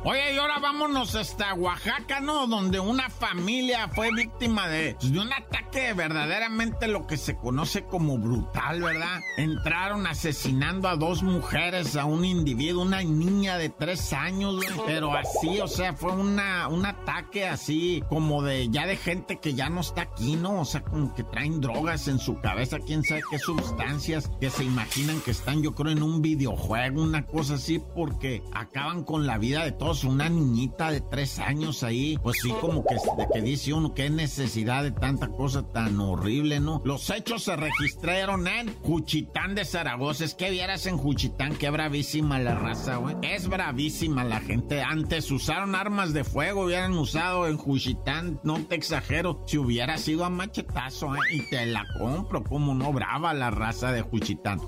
Oye, 0.03 0.33
y 0.33 0.37
ahora 0.39 0.57
vámonos 0.57 1.13
hasta 1.13 1.53
Oaxaca, 1.53 2.19
¿no? 2.21 2.47
Donde 2.47 2.79
una 2.79 3.09
familia 3.11 3.87
fue 3.87 4.09
víctima 4.11 4.67
de, 4.67 4.97
un 5.11 5.31
ataque 5.31 5.93
verdaderamente 5.93 6.87
lo 6.87 7.05
que 7.05 7.17
se 7.17 7.35
conoce 7.35 7.83
como 7.85 8.17
brutal, 8.17 8.81
¿verdad? 8.81 9.19
Entraron 9.37 10.07
asesinando 10.07 10.87
a 10.87 10.95
dos 10.95 11.21
mujeres, 11.21 11.95
a 11.97 12.05
un 12.05 12.25
individuo, 12.25 12.81
una 12.81 13.03
niña 13.03 13.57
de 13.57 13.69
tres 13.69 14.11
años, 14.11 14.55
pero 14.87 15.13
así, 15.13 15.59
o 15.61 15.67
sea, 15.67 15.93
fue 15.93 16.13
una, 16.13 16.67
un 16.67 16.85
ataque 16.87 17.47
así 17.47 18.03
como 18.09 18.41
de 18.41 18.69
ya 18.69 18.87
de 18.87 18.97
gente 18.97 19.39
que 19.39 19.53
ya 19.53 19.69
no 19.69 19.81
está 19.81 20.01
aquí, 20.01 20.35
¿no? 20.35 20.61
O 20.61 20.65
sea, 20.65 20.81
como 20.81 21.13
que 21.13 21.23
traen 21.23 21.61
drogas 21.61 22.07
en 22.07 22.17
su 22.17 22.41
cabeza, 22.41 22.79
quién 22.79 23.03
sabe 23.03 23.21
qué 23.29 23.37
sustancias 23.37 24.31
que 24.39 24.49
se 24.49 24.63
imaginan 24.63 25.21
que 25.21 25.29
están, 25.29 25.61
yo 25.61 25.75
creo, 25.75 25.91
en 25.91 26.01
un 26.01 26.23
videojuego, 26.23 27.03
una 27.03 27.27
cosa 27.27 27.53
así, 27.53 27.79
porque 27.93 28.41
acaban 28.51 29.03
con 29.03 29.27
la 29.27 29.30
vida 29.37 29.63
de 29.63 29.71
todos 29.71 30.03
una 30.03 30.29
niñita 30.29 30.91
de 30.91 31.01
tres 31.01 31.39
años 31.39 31.83
ahí, 31.83 32.17
pues 32.21 32.37
sí, 32.41 32.51
como 32.61 32.83
que, 32.83 33.41
dice 33.41 33.73
uno, 33.73 33.93
qué 33.93 34.09
necesidad 34.09 34.83
de 34.83 34.91
tanta 34.91 35.29
cosa 35.29 35.63
tan 35.63 35.99
horrible, 35.99 36.59
¿no? 36.59 36.81
Los 36.85 37.09
hechos 37.09 37.43
se 37.43 37.55
registraron 37.55 38.47
en 38.47 38.73
Juchitán 38.81 39.55
de 39.55 39.65
Zaragoza. 39.65 40.25
Es 40.25 40.35
que 40.35 40.49
vieras 40.49 40.85
en 40.85 40.97
Juchitán, 40.97 41.55
qué 41.55 41.69
bravísima 41.69 42.39
la 42.39 42.55
raza, 42.55 42.97
güey. 42.97 43.15
Es 43.21 43.47
bravísima 43.47 44.23
la 44.23 44.39
gente. 44.39 44.81
Antes 44.81 45.31
usaron 45.31 45.75
armas 45.75 46.13
de 46.13 46.23
fuego, 46.23 46.65
hubieran 46.65 46.93
usado 46.93 47.47
en 47.47 47.57
Juchitán, 47.57 48.39
no 48.43 48.63
te 48.65 48.75
exagero, 48.75 49.43
si 49.47 49.57
hubiera 49.57 49.97
sido 49.97 50.25
a 50.25 50.29
machetazo, 50.29 51.15
¿eh? 51.15 51.19
Y 51.33 51.49
te 51.49 51.65
la 51.65 51.85
compro, 51.97 52.43
como 52.43 52.73
no 52.73 52.91
brava 52.91 53.33
la 53.33 53.51
raza 53.51 53.91
de 53.91 54.01
Juchitán. 54.01 54.59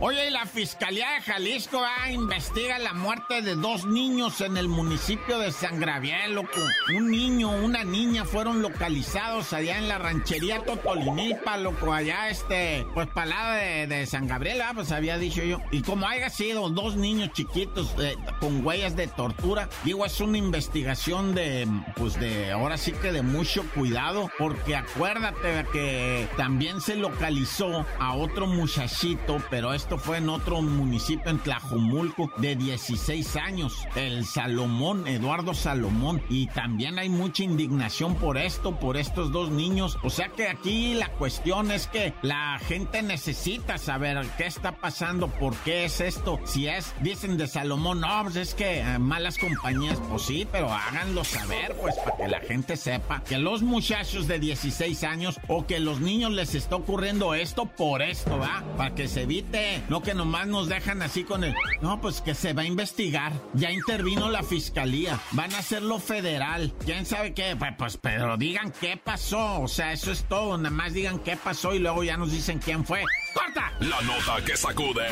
Oye, 0.00 0.28
y 0.28 0.30
la 0.30 0.46
Fiscalía 0.46 1.10
de 1.14 1.20
Jalisco 1.22 1.80
va 1.80 2.04
a 2.04 2.12
investigar 2.12 2.80
la 2.88 2.94
muerte 2.94 3.42
de 3.42 3.54
dos 3.54 3.84
niños 3.84 4.40
en 4.40 4.56
el 4.56 4.66
municipio 4.66 5.38
de 5.38 5.52
San 5.52 5.78
Gabriel, 5.78 6.34
loco. 6.34 6.60
Un 6.96 7.10
niño, 7.10 7.50
una 7.50 7.84
niña 7.84 8.24
fueron 8.24 8.62
localizados 8.62 9.52
allá 9.52 9.76
en 9.76 9.88
la 9.88 9.98
ranchería 9.98 10.64
Totolinilpa, 10.64 11.58
loco, 11.58 11.92
allá 11.92 12.30
este, 12.30 12.86
pues 12.94 13.06
palada 13.08 13.56
de, 13.56 13.86
de 13.88 14.06
San 14.06 14.26
Gabriel, 14.26 14.62
ah, 14.62 14.72
pues 14.74 14.90
había 14.90 15.18
dicho 15.18 15.42
yo. 15.42 15.60
Y 15.70 15.82
como 15.82 16.06
haya 16.06 16.30
sido 16.30 16.70
dos 16.70 16.96
niños 16.96 17.30
chiquitos 17.34 17.94
eh, 18.00 18.16
con 18.40 18.64
huellas 18.64 18.96
de 18.96 19.06
tortura, 19.06 19.68
digo, 19.84 20.06
es 20.06 20.18
una 20.22 20.38
investigación 20.38 21.34
de, 21.34 21.68
pues 21.94 22.18
de, 22.18 22.52
ahora 22.52 22.78
sí 22.78 22.92
que 22.92 23.12
de 23.12 23.20
mucho 23.20 23.64
cuidado, 23.74 24.30
porque 24.38 24.76
acuérdate 24.76 25.66
que 25.74 26.26
también 26.38 26.80
se 26.80 26.96
localizó 26.96 27.84
a 27.98 28.14
otro 28.14 28.46
muchachito, 28.46 29.42
pero 29.50 29.74
esto 29.74 29.98
fue 29.98 30.16
en 30.16 30.30
otro 30.30 30.62
municipio, 30.62 31.30
en 31.30 31.38
Tlajumulco, 31.38 32.32
de 32.38 32.56
16 32.78 33.34
años, 33.36 33.88
el 33.96 34.24
Salomón, 34.24 35.08
Eduardo 35.08 35.52
Salomón. 35.52 36.22
Y 36.28 36.46
también 36.46 36.98
hay 37.00 37.08
mucha 37.08 37.42
indignación 37.42 38.14
por 38.14 38.38
esto, 38.38 38.78
por 38.78 38.96
estos 38.96 39.32
dos 39.32 39.50
niños. 39.50 39.98
O 40.04 40.10
sea 40.10 40.28
que 40.28 40.46
aquí 40.48 40.94
la 40.94 41.08
cuestión 41.08 41.72
es 41.72 41.88
que 41.88 42.14
la 42.22 42.60
gente 42.68 43.02
necesita 43.02 43.78
saber 43.78 44.24
qué 44.36 44.46
está 44.46 44.72
pasando, 44.72 45.26
por 45.26 45.56
qué 45.56 45.86
es 45.86 46.00
esto. 46.00 46.38
Si 46.44 46.68
es, 46.68 46.94
dicen 47.00 47.36
de 47.36 47.48
Salomón, 47.48 48.00
no, 48.00 48.22
pues 48.22 48.36
es 48.36 48.54
que 48.54 48.78
eh, 48.78 48.98
malas 49.00 49.38
compañías, 49.38 49.98
pues 50.08 50.22
sí, 50.22 50.46
pero 50.50 50.72
háganlo 50.72 51.24
saber, 51.24 51.74
pues 51.80 51.96
para 51.96 52.16
que 52.16 52.28
la 52.28 52.40
gente 52.40 52.76
sepa 52.76 53.24
que 53.24 53.38
los 53.38 53.62
muchachos 53.62 54.28
de 54.28 54.38
16 54.38 55.02
años 55.02 55.40
o 55.48 55.66
que 55.66 55.80
los 55.80 56.00
niños 56.00 56.30
les 56.30 56.54
está 56.54 56.76
ocurriendo 56.76 57.34
esto 57.34 57.66
por 57.66 58.02
esto, 58.02 58.38
¿va? 58.38 58.62
Para 58.76 58.94
que 58.94 59.08
se 59.08 59.22
evite 59.22 59.82
no 59.88 60.00
que 60.00 60.14
nomás 60.14 60.46
nos 60.46 60.68
dejan 60.68 61.02
así 61.02 61.24
con 61.24 61.42
el... 61.42 61.54
No, 61.80 62.00
pues 62.00 62.20
que 62.20 62.34
se 62.34 62.52
va 62.52 62.67
investigar. 62.68 63.32
Ya 63.54 63.72
intervino 63.72 64.30
la 64.30 64.44
fiscalía. 64.44 65.18
Van 65.32 65.52
a 65.54 65.58
hacerlo 65.58 65.98
federal. 65.98 66.72
¿Quién 66.84 67.04
sabe 67.04 67.34
qué? 67.34 67.56
Pues, 67.56 67.74
pues, 67.76 67.96
pero 67.96 68.36
digan 68.36 68.72
qué 68.80 68.96
pasó. 68.96 69.62
O 69.62 69.68
sea, 69.68 69.92
eso 69.92 70.12
es 70.12 70.24
todo. 70.24 70.56
Nada 70.56 70.70
más 70.70 70.92
digan 70.92 71.18
qué 71.18 71.36
pasó 71.36 71.74
y 71.74 71.80
luego 71.80 72.04
ya 72.04 72.16
nos 72.16 72.30
dicen 72.30 72.60
quién 72.60 72.84
fue. 72.84 73.02
¡Corta! 73.34 73.72
La 73.80 74.00
nota 74.02 74.44
que 74.44 74.56
sacude. 74.56 75.08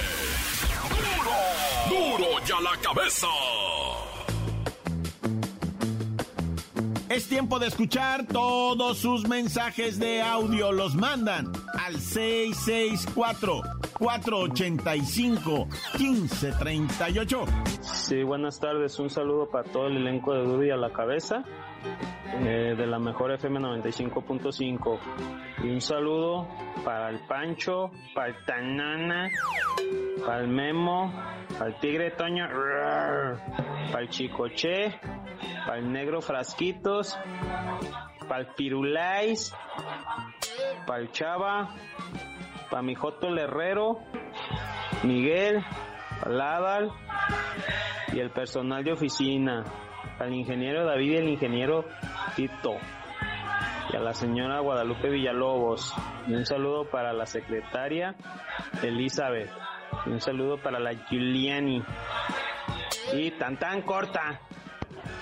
¡Duro! 1.89 2.19
¡Duro 2.19 2.45
ya 2.47 2.61
la 2.61 2.77
cabeza! 2.81 3.27
Es 7.17 7.29
tiempo 7.29 7.59
de 7.59 7.69
escuchar 7.69 8.27
todos 8.27 8.99
sus 8.99 9.27
mensajes 9.27 9.99
de 9.99 10.21
audio. 10.21 10.71
Los 10.71 10.95
mandan 10.97 11.51
al 11.83 11.99
664 11.99 13.63
485 13.99 15.67
1538. 15.99 17.45
Sí, 17.81 18.23
buenas 18.23 18.61
tardes. 18.61 18.99
Un 18.99 19.09
saludo 19.09 19.49
para 19.49 19.65
todo 19.65 19.87
el 19.87 19.97
elenco 19.97 20.35
de 20.35 20.43
Duro 20.45 20.63
y 20.63 20.71
a 20.71 20.77
la 20.77 20.93
cabeza 20.93 21.43
eh, 22.39 22.75
de 22.77 22.87
la 22.87 22.99
mejor 22.99 23.33
FM 23.33 23.61
95.5. 23.61 24.99
Y 25.65 25.71
un 25.71 25.81
saludo 25.81 26.49
para 26.85 27.11
el 27.11 27.21
Pancho, 27.27 27.91
para 28.15 28.29
el 28.29 28.45
Tanana, 28.45 29.31
para 30.25 30.41
el 30.41 30.49
Memo, 30.49 31.13
para 31.59 31.71
el 31.71 31.79
Tigre 31.81 32.11
Toño, 32.13 32.47
para 32.49 34.03
el 34.03 34.09
Chicoche, 34.09 35.01
para 35.67 35.79
el 35.79 35.91
Negro 35.91 36.21
Frasquitos, 36.21 37.19
para 38.29 38.41
el 38.41 38.47
Pirulais, 38.55 39.55
para 40.87 41.01
el 41.01 41.11
Chava, 41.13 41.75
para 42.71 42.83
mi 42.83 42.95
Joto 42.95 43.35
Herrero, 43.37 44.01
Miguel, 45.03 45.65
Adal 46.23 46.91
y 48.13 48.21
el 48.21 48.31
personal 48.31 48.83
de 48.85 48.93
oficina, 48.93 49.65
al 50.19 50.33
ingeniero 50.33 50.85
David 50.85 51.13
y 51.13 51.17
el 51.17 51.29
ingeniero 51.29 51.85
Tito 52.35 52.77
y 53.93 53.97
a 53.97 54.01
la 54.01 54.15
señora 54.15 54.61
Guadalupe 54.61 55.09
Villalobos. 55.09 55.95
Y 56.27 56.35
un 56.35 56.45
saludo 56.45 56.89
para 56.91 57.13
la 57.13 57.27
secretaria 57.27 58.15
Elizabeth. 58.83 59.51
Y 60.07 60.11
un 60.11 60.21
saludo 60.21 60.59
para 60.59 60.79
la 60.79 60.95
Giuliani. 60.95 61.83
Y 63.15 63.31
tan 63.33 63.57
tan 63.59 63.83
corta. 63.83 64.41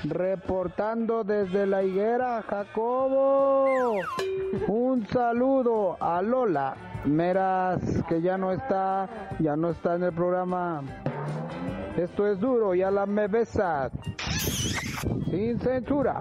Reportando 0.04 1.24
desde 1.24 1.66
la 1.66 1.82
higuera, 1.82 2.42
Jacobo. 2.42 3.92
Un 4.68 5.06
saludo 5.06 5.96
a 6.00 6.22
Lola 6.22 6.76
Meras, 7.04 7.82
que 8.08 8.22
ya 8.22 8.38
no 8.38 8.52
está, 8.52 9.36
ya 9.38 9.56
no 9.56 9.70
está 9.70 9.96
en 9.96 10.04
el 10.04 10.12
programa. 10.12 10.82
Esto 11.96 12.26
es 12.26 12.40
duro, 12.40 12.74
ya 12.74 12.90
la 12.90 13.06
me 13.06 13.28
besas. 13.28 13.92
Sin 15.30 15.58
censura. 15.58 16.20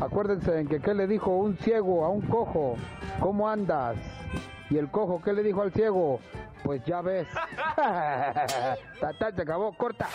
Acuérdense 0.00 0.60
en 0.60 0.68
que 0.68 0.80
qué 0.80 0.94
le 0.94 1.06
dijo 1.06 1.30
un 1.30 1.56
ciego 1.58 2.04
a 2.04 2.10
un 2.10 2.22
cojo, 2.22 2.76
¿cómo 3.20 3.48
andas? 3.48 3.96
Y 4.70 4.76
el 4.76 4.90
cojo, 4.90 5.20
¿qué 5.22 5.32
le 5.32 5.42
dijo 5.42 5.62
al 5.62 5.72
ciego? 5.72 6.20
Pues 6.62 6.82
ya 6.84 7.00
ves. 7.00 7.26
se 9.36 9.42
acabó, 9.42 9.72
corta. 9.76 10.08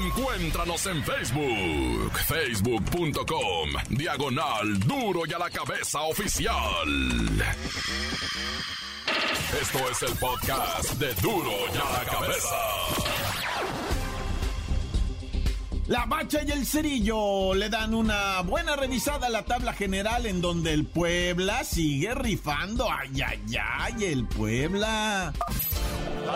Encuéntranos 0.00 0.86
en 0.86 1.02
Facebook, 1.02 2.12
facebook.com, 2.26 3.68
diagonal 3.90 4.78
duro 4.80 5.22
y 5.26 5.32
a 5.32 5.38
la 5.38 5.50
cabeza 5.50 6.02
oficial. 6.02 6.88
Esto 9.60 9.78
es 9.90 10.02
el 10.02 10.16
podcast 10.18 10.92
de 10.94 11.12
duro 11.16 11.50
y 11.74 11.76
a 11.76 11.98
la 11.98 12.10
cabeza. 12.10 13.01
La 15.88 16.06
Bacha 16.06 16.42
y 16.46 16.50
el 16.52 16.64
Cerillo 16.64 17.54
le 17.54 17.68
dan 17.68 17.92
una 17.92 18.40
buena 18.42 18.76
revisada 18.76 19.26
a 19.26 19.30
la 19.30 19.44
tabla 19.44 19.72
general 19.72 20.26
en 20.26 20.40
donde 20.40 20.72
el 20.72 20.86
Puebla 20.86 21.64
sigue 21.64 22.14
rifando. 22.14 22.88
Ay, 22.88 23.20
ay, 23.20 23.42
ay, 23.60 24.04
el 24.04 24.26
Puebla. 24.28 25.32
¡La 26.24 26.32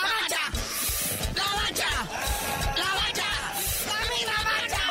Bacha! 0.00 0.38
¡La 1.34 1.44
Bacha! 1.56 1.90
¡La 2.76 2.94
Bacha! 2.94 3.28
¡La 3.86 4.32
Bacha! 4.44 4.82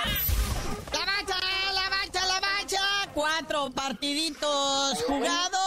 ¡La 0.92 1.06
Bacha! 1.06 1.40
¡La 1.74 1.90
Bacha! 1.90 2.26
¡La 2.28 2.40
Bacha! 2.42 3.12
Cuatro 3.14 3.70
partiditos 3.72 5.04
jugados 5.08 5.60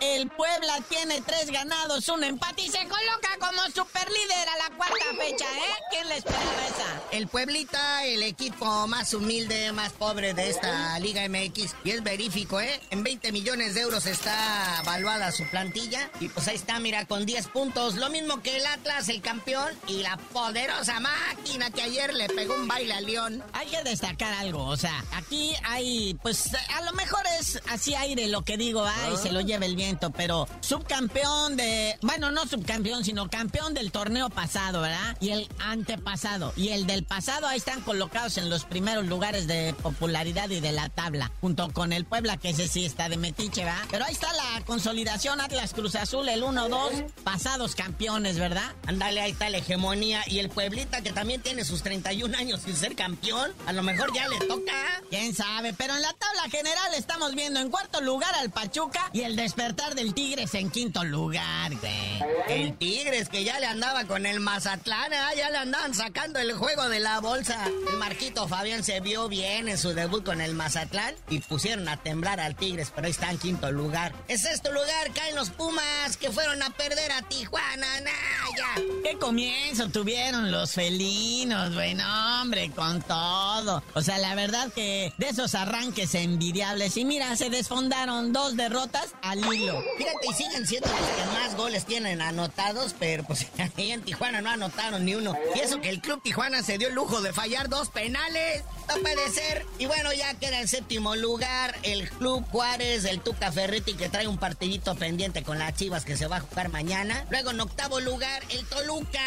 el 0.00 0.28
Puebla 0.28 0.78
tiene 0.88 1.20
tres 1.20 1.50
ganados, 1.50 2.08
un 2.08 2.24
empate 2.24 2.62
coloca 3.00 3.46
como 3.46 3.62
superlíder 3.74 4.48
a 4.48 4.68
la 4.68 4.76
cuarta 4.76 5.04
fecha, 5.18 5.44
¿eh? 5.44 5.74
¿Quién 5.90 6.08
le 6.08 6.16
esperaba 6.18 6.66
esa? 6.66 7.02
El 7.12 7.28
Pueblita, 7.28 8.04
el 8.04 8.22
equipo 8.22 8.86
más 8.86 9.14
humilde, 9.14 9.72
más 9.72 9.92
pobre 9.92 10.34
de 10.34 10.50
esta 10.50 10.98
Liga 10.98 11.28
MX. 11.28 11.74
Y 11.84 11.90
es 11.90 12.02
verífico, 12.02 12.60
¿eh? 12.60 12.80
En 12.90 13.02
20 13.02 13.32
millones 13.32 13.74
de 13.74 13.82
euros 13.82 14.06
está 14.06 14.82
valuada 14.84 15.32
su 15.32 15.44
plantilla. 15.50 16.10
Y 16.20 16.28
pues 16.28 16.48
ahí 16.48 16.56
está, 16.56 16.78
mira, 16.78 17.06
con 17.06 17.26
10 17.26 17.48
puntos. 17.48 17.96
Lo 17.96 18.10
mismo 18.10 18.42
que 18.42 18.56
el 18.56 18.66
Atlas, 18.66 19.08
el 19.08 19.20
campeón. 19.20 19.74
Y 19.86 20.02
la 20.02 20.16
poderosa 20.32 21.00
máquina 21.00 21.70
que 21.70 21.82
ayer 21.82 22.14
le 22.14 22.28
pegó 22.28 22.54
un 22.54 22.68
baile 22.68 22.94
al 22.94 23.06
León. 23.06 23.42
Hay 23.52 23.66
que 23.68 23.82
destacar 23.82 24.32
algo, 24.34 24.64
o 24.64 24.76
sea, 24.76 25.04
aquí 25.12 25.54
hay, 25.64 26.14
pues 26.22 26.50
a 26.76 26.82
lo 26.82 26.92
mejor 26.92 27.22
es 27.38 27.60
así 27.68 27.94
aire 27.94 28.28
lo 28.28 28.42
que 28.42 28.56
digo, 28.56 28.84
ay, 28.84 29.16
se 29.16 29.32
lo 29.32 29.40
lleva 29.40 29.66
el 29.66 29.76
viento, 29.76 30.10
pero 30.10 30.48
subcampeón 30.60 31.56
de, 31.56 31.96
bueno, 32.02 32.30
no 32.30 32.46
subcampeón, 32.46 32.89
sino 33.04 33.30
campeón 33.30 33.72
del 33.72 33.92
torneo 33.92 34.30
pasado, 34.30 34.80
¿verdad? 34.80 35.16
Y 35.20 35.30
el 35.30 35.48
antepasado. 35.60 36.52
Y 36.56 36.70
el 36.70 36.86
del 36.86 37.04
pasado 37.04 37.46
ahí 37.46 37.58
están 37.58 37.80
colocados 37.82 38.36
en 38.36 38.50
los 38.50 38.64
primeros 38.64 39.06
lugares 39.06 39.46
de 39.46 39.74
popularidad 39.80 40.50
y 40.50 40.60
de 40.60 40.72
la 40.72 40.88
tabla, 40.88 41.30
junto 41.40 41.72
con 41.72 41.92
el 41.92 42.04
Puebla, 42.04 42.36
que 42.36 42.50
ese 42.50 42.68
sí 42.68 42.84
está 42.84 43.08
de 43.08 43.16
metiche, 43.16 43.64
¿verdad? 43.64 43.84
Pero 43.90 44.04
ahí 44.04 44.12
está 44.12 44.32
la 44.32 44.64
consolidación 44.64 45.40
Atlas 45.40 45.72
Cruz 45.72 45.94
Azul, 45.94 46.28
el 46.28 46.42
1-2, 46.42 47.10
pasados 47.22 47.74
campeones, 47.74 48.38
¿verdad? 48.38 48.74
Ándale, 48.86 49.20
ahí 49.20 49.30
está 49.30 49.48
la 49.50 49.58
hegemonía. 49.58 50.22
Y 50.26 50.40
el 50.40 50.48
Pueblita, 50.48 51.02
que 51.02 51.12
también 51.12 51.40
tiene 51.40 51.64
sus 51.64 51.82
31 51.82 52.36
años 52.36 52.62
sin 52.64 52.76
ser 52.76 52.96
campeón, 52.96 53.52
a 53.66 53.72
lo 53.72 53.82
mejor 53.82 54.12
ya 54.12 54.28
le 54.28 54.38
toca. 54.46 54.72
¿Quién 55.08 55.34
sabe? 55.34 55.72
Pero 55.74 55.94
en 55.94 56.02
la 56.02 56.12
tabla 56.12 56.42
general 56.50 56.94
estamos 56.96 57.34
viendo 57.34 57.60
en 57.60 57.70
cuarto 57.70 58.00
lugar 58.00 58.34
al 58.34 58.50
Pachuca 58.50 59.10
y 59.12 59.22
el 59.22 59.36
despertar 59.36 59.94
del 59.94 60.14
Tigres 60.14 60.54
en 60.54 60.70
quinto 60.70 61.04
lugar, 61.04 61.74
güey. 61.76 62.20
El 62.48 62.74
Tigres 62.80 63.28
que 63.28 63.44
ya 63.44 63.60
le 63.60 63.66
andaba 63.66 64.06
con 64.06 64.24
el 64.24 64.40
Mazatlán, 64.40 65.12
¿eh? 65.12 65.18
ya 65.36 65.50
le 65.50 65.58
andaban 65.58 65.94
sacando 65.94 66.38
el 66.38 66.54
juego 66.54 66.88
de 66.88 66.98
la 66.98 67.20
bolsa. 67.20 67.66
El 67.90 67.98
Marquito 67.98 68.48
Fabián 68.48 68.82
se 68.82 69.00
vio 69.00 69.28
bien 69.28 69.68
en 69.68 69.76
su 69.76 69.92
debut 69.92 70.24
con 70.24 70.40
el 70.40 70.54
Mazatlán 70.54 71.14
y 71.28 71.40
pusieron 71.40 71.86
a 71.90 71.98
temblar 71.98 72.40
al 72.40 72.56
Tigres, 72.56 72.90
pero 72.94 73.04
ahí 73.04 73.10
está 73.10 73.30
en 73.30 73.36
quinto 73.36 73.70
lugar. 73.70 74.14
En 74.28 74.38
sexto 74.38 74.72
lugar 74.72 75.12
caen 75.14 75.36
los 75.36 75.50
Pumas 75.50 76.16
que 76.18 76.30
fueron 76.30 76.62
a 76.62 76.70
perder 76.70 77.12
a 77.12 77.20
Tijuana, 77.20 78.00
Naya. 78.00 78.86
¿Qué 79.04 79.18
comienzo 79.18 79.90
tuvieron 79.90 80.50
los 80.50 80.72
felinos, 80.72 81.74
bueno, 81.74 82.02
hombre, 82.40 82.70
con 82.70 83.02
todo? 83.02 83.82
O 83.92 84.00
sea, 84.00 84.16
la 84.16 84.34
verdad 84.34 84.72
que 84.72 85.12
de 85.18 85.28
esos 85.28 85.54
arranques 85.54 86.14
envidiables, 86.14 86.96
y 86.96 87.04
mira, 87.04 87.36
se 87.36 87.50
desfondaron 87.50 88.32
dos 88.32 88.56
derrotas 88.56 89.10
al 89.20 89.40
hilo. 89.52 89.84
Fíjate, 89.98 90.26
y 90.30 90.32
siguen 90.32 90.66
siendo 90.66 90.88
los 90.88 90.96
que 90.96 91.24
más 91.38 91.56
goles 91.58 91.84
tienen 91.84 92.22
anotados, 92.22 92.69
pero 92.98 93.24
pues 93.24 93.46
ahí 93.76 93.92
en 93.92 94.02
Tijuana 94.02 94.40
no 94.40 94.50
anotaron 94.50 95.04
ni 95.04 95.14
uno. 95.14 95.36
Y 95.54 95.60
eso 95.60 95.80
que 95.80 95.88
el 95.88 96.00
Club 96.00 96.22
Tijuana 96.22 96.62
se 96.62 96.78
dio 96.78 96.88
el 96.88 96.94
lujo 96.94 97.20
de 97.20 97.32
fallar 97.32 97.68
dos 97.68 97.88
penales. 97.88 98.62
Puede 98.98 99.30
ser. 99.30 99.64
Y 99.78 99.86
bueno, 99.86 100.12
ya 100.12 100.34
queda 100.34 100.60
en 100.60 100.68
séptimo 100.68 101.16
lugar 101.16 101.78
el 101.82 102.08
Club 102.10 102.44
Juárez, 102.50 103.04
el 103.04 103.20
Tuca 103.20 103.50
Ferretti, 103.50 103.94
que 103.94 104.08
trae 104.08 104.26
un 104.26 104.38
partidito 104.38 104.94
pendiente 104.94 105.42
con 105.42 105.58
las 105.58 105.74
Chivas 105.74 106.04
que 106.04 106.16
se 106.16 106.26
va 106.26 106.36
a 106.36 106.40
jugar 106.40 106.68
mañana. 106.68 107.24
Luego 107.30 107.50
en 107.50 107.60
octavo 107.60 108.00
lugar, 108.00 108.42
el 108.50 108.64
Toluca 108.66 109.20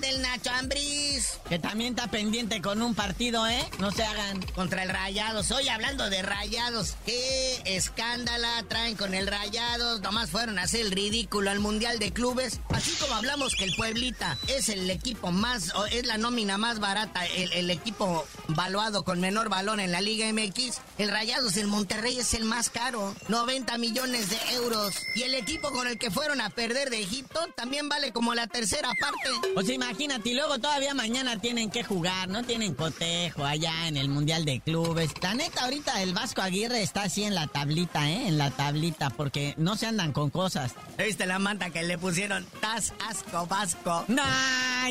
del 0.00 0.22
Nacho 0.22 0.50
Ambriz. 0.50 1.38
Que 1.48 1.58
también 1.58 1.94
está 1.94 2.08
pendiente 2.08 2.60
con 2.60 2.82
un 2.82 2.94
partido, 2.94 3.46
¿eh? 3.46 3.68
No 3.78 3.90
se 3.90 4.04
hagan. 4.04 4.40
Contra 4.54 4.82
el 4.82 4.90
Rayados. 4.90 5.50
Hoy 5.50 5.68
hablando 5.68 6.08
de 6.10 6.22
Rayados, 6.22 6.94
qué 7.04 7.60
escándala 7.64 8.64
traen 8.68 8.96
con 8.96 9.14
el 9.14 9.26
Rayados. 9.26 10.00
Nomás 10.00 10.30
fueron 10.30 10.58
a 10.58 10.62
hacer 10.62 10.82
el 10.82 10.92
ridículo 10.92 11.50
al 11.50 11.60
Mundial 11.60 11.98
de 11.98 12.12
Clubes. 12.12 12.60
Así 12.70 12.92
como 13.00 13.14
hablamos 13.14 13.54
que 13.56 13.64
el 13.64 13.74
Pueblita 13.74 14.38
es 14.46 14.68
el 14.68 14.88
equipo 14.90 15.32
más, 15.32 15.72
es 15.90 16.06
la 16.06 16.18
nómina 16.18 16.58
más 16.58 16.78
barata, 16.78 17.26
el, 17.26 17.52
el 17.52 17.70
equipo 17.70 18.26
valuado 18.48 18.97
con 19.04 19.20
menor 19.20 19.48
valor 19.48 19.80
en 19.80 19.92
la 19.92 20.00
Liga 20.00 20.30
MX, 20.32 20.80
el 20.98 21.10
Rayados 21.10 21.54
del 21.54 21.68
Monterrey 21.68 22.18
es 22.18 22.34
el 22.34 22.44
más 22.44 22.70
caro, 22.70 23.14
90 23.28 23.78
millones 23.78 24.30
de 24.30 24.38
euros. 24.54 24.96
Y 25.14 25.22
el 25.22 25.34
equipo 25.34 25.70
con 25.70 25.86
el 25.86 25.96
que 25.96 26.10
fueron 26.10 26.40
a 26.40 26.50
perder 26.50 26.90
de 26.90 27.00
Egipto 27.00 27.38
también 27.54 27.88
vale 27.88 28.12
como 28.12 28.34
la 28.34 28.48
tercera 28.48 28.90
parte. 29.00 29.30
O 29.54 29.62
sea, 29.62 29.74
imagínate, 29.74 30.30
y 30.30 30.34
luego 30.34 30.58
todavía 30.58 30.94
mañana 30.94 31.38
tienen 31.38 31.70
que 31.70 31.84
jugar, 31.84 32.28
no 32.28 32.42
tienen 32.42 32.74
cotejo 32.74 33.44
allá 33.44 33.86
en 33.86 33.96
el 33.96 34.08
Mundial 34.08 34.44
de 34.44 34.58
Clubes. 34.58 35.12
La 35.22 35.34
neta, 35.34 35.64
ahorita 35.64 36.02
el 36.02 36.14
Vasco 36.14 36.42
Aguirre 36.42 36.82
está 36.82 37.02
así 37.02 37.22
en 37.22 37.36
la 37.36 37.46
tablita, 37.46 38.10
¿eh? 38.10 38.26
En 38.26 38.36
la 38.36 38.50
tablita, 38.50 39.10
porque 39.10 39.54
no 39.56 39.76
se 39.76 39.86
andan 39.86 40.12
con 40.12 40.30
cosas. 40.30 40.72
¿Viste 40.98 41.26
la 41.26 41.38
manta 41.38 41.70
que 41.70 41.84
le 41.84 41.96
pusieron? 41.96 42.44
Tas 42.60 42.92
asco 43.08 43.46
vasco. 43.46 44.04
No, 44.08 44.24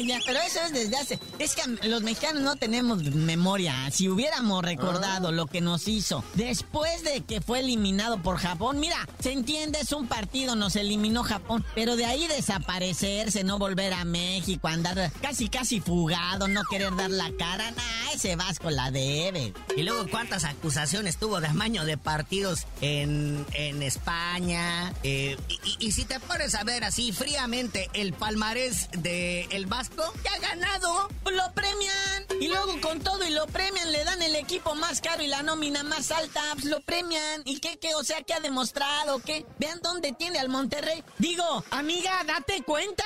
ya, 0.05 0.19
pero 0.25 0.39
eso 0.39 0.61
es 0.61 0.71
desde 0.71 0.95
hace. 0.95 1.19
Es 1.37 1.53
que 1.53 1.87
los 1.87 2.01
mexicanos 2.01 2.43
no 2.43 2.55
tenemos 2.55 3.03
memoria. 3.03 3.91
Si 3.91 4.07
hubiéramos 4.07 4.63
recordado 4.63 5.33
lo 5.33 5.47
que 5.47 5.59
nos 5.59 5.85
hizo 5.87 5.96
después 6.36 7.03
de 7.03 7.21
que 7.21 7.41
fue 7.41 7.60
eliminado 7.60 8.21
por 8.21 8.38
Japón, 8.38 8.79
mira, 8.79 8.97
se 9.19 9.31
entiende, 9.31 9.79
es 9.79 9.91
un 9.91 10.07
partido, 10.07 10.55
nos 10.55 10.75
eliminó 10.75 11.23
Japón, 11.23 11.65
pero 11.73 11.95
de 11.95 12.05
ahí 12.05 12.27
desaparecerse, 12.27 13.43
no 13.43 13.57
volver 13.57 13.93
a 13.93 14.05
México, 14.05 14.67
andar 14.67 15.12
casi 15.21 15.49
casi 15.49 15.79
fugado, 15.79 16.47
no 16.47 16.62
querer 16.69 16.95
dar 16.95 17.10
la 17.10 17.31
cara, 17.38 17.71
nah, 17.71 17.96
ese 18.17 18.36
Vasco 18.36 18.69
la 18.71 18.91
debe. 18.91 19.53
Y 19.75 19.84
luego 19.84 20.08
cuántas 20.10 20.43
acusaciones 20.43 21.17
tuvo 21.17 21.39
de 21.39 21.47
amaño 21.47 21.86
de 21.86 21.97
partidos 21.97 22.65
en, 22.82 23.45
en 23.53 23.84
España. 23.84 24.91
Eh, 25.03 25.38
y, 25.47 25.88
y 25.88 25.91
si 25.91 26.06
te 26.06 26.19
pones 26.19 26.56
a 26.56 26.63
ver 26.63 26.84
así 26.84 27.12
fríamente 27.12 27.89
el 27.93 28.13
palmarés 28.13 28.89
de 28.91 29.43
el 29.51 29.67
Vasco, 29.67 30.03
ya 30.23 30.34
ha 30.34 30.39
ganado. 30.39 31.10
Lo 31.32 31.53
premian. 31.53 32.25
Y 32.41 32.47
luego 32.47 32.82
con 32.82 32.99
todo 33.01 33.23
y 33.23 33.30
lo 33.30 33.45
premian, 33.47 33.91
le 33.91 34.03
dan 34.03 34.21
el 34.21 34.36
equipo 34.36 34.73
más 34.75 34.99
caro 34.99 35.21
y 35.21 35.27
la 35.27 35.43
nómina 35.43 35.84
más 35.84 36.12
alta, 36.12 36.41
pues 36.53 36.65
lo 36.65 36.82
premian. 36.82 37.43
¿Y 37.45 37.60
qué, 37.60 37.77
qué? 37.77 37.93
O 37.95 38.03
sea, 38.03 38.23
¿qué 38.23 38.34
ha 38.34 38.39
demostrado? 38.39 39.19
¿Qué? 39.19 39.45
Vean 39.60 39.80
dónde 39.84 40.13
tiene 40.13 40.39
al 40.39 40.49
Monterrey. 40.49 41.03
Digo, 41.19 41.63
amiga, 41.69 42.23
date 42.25 42.63
cuenta. 42.63 43.03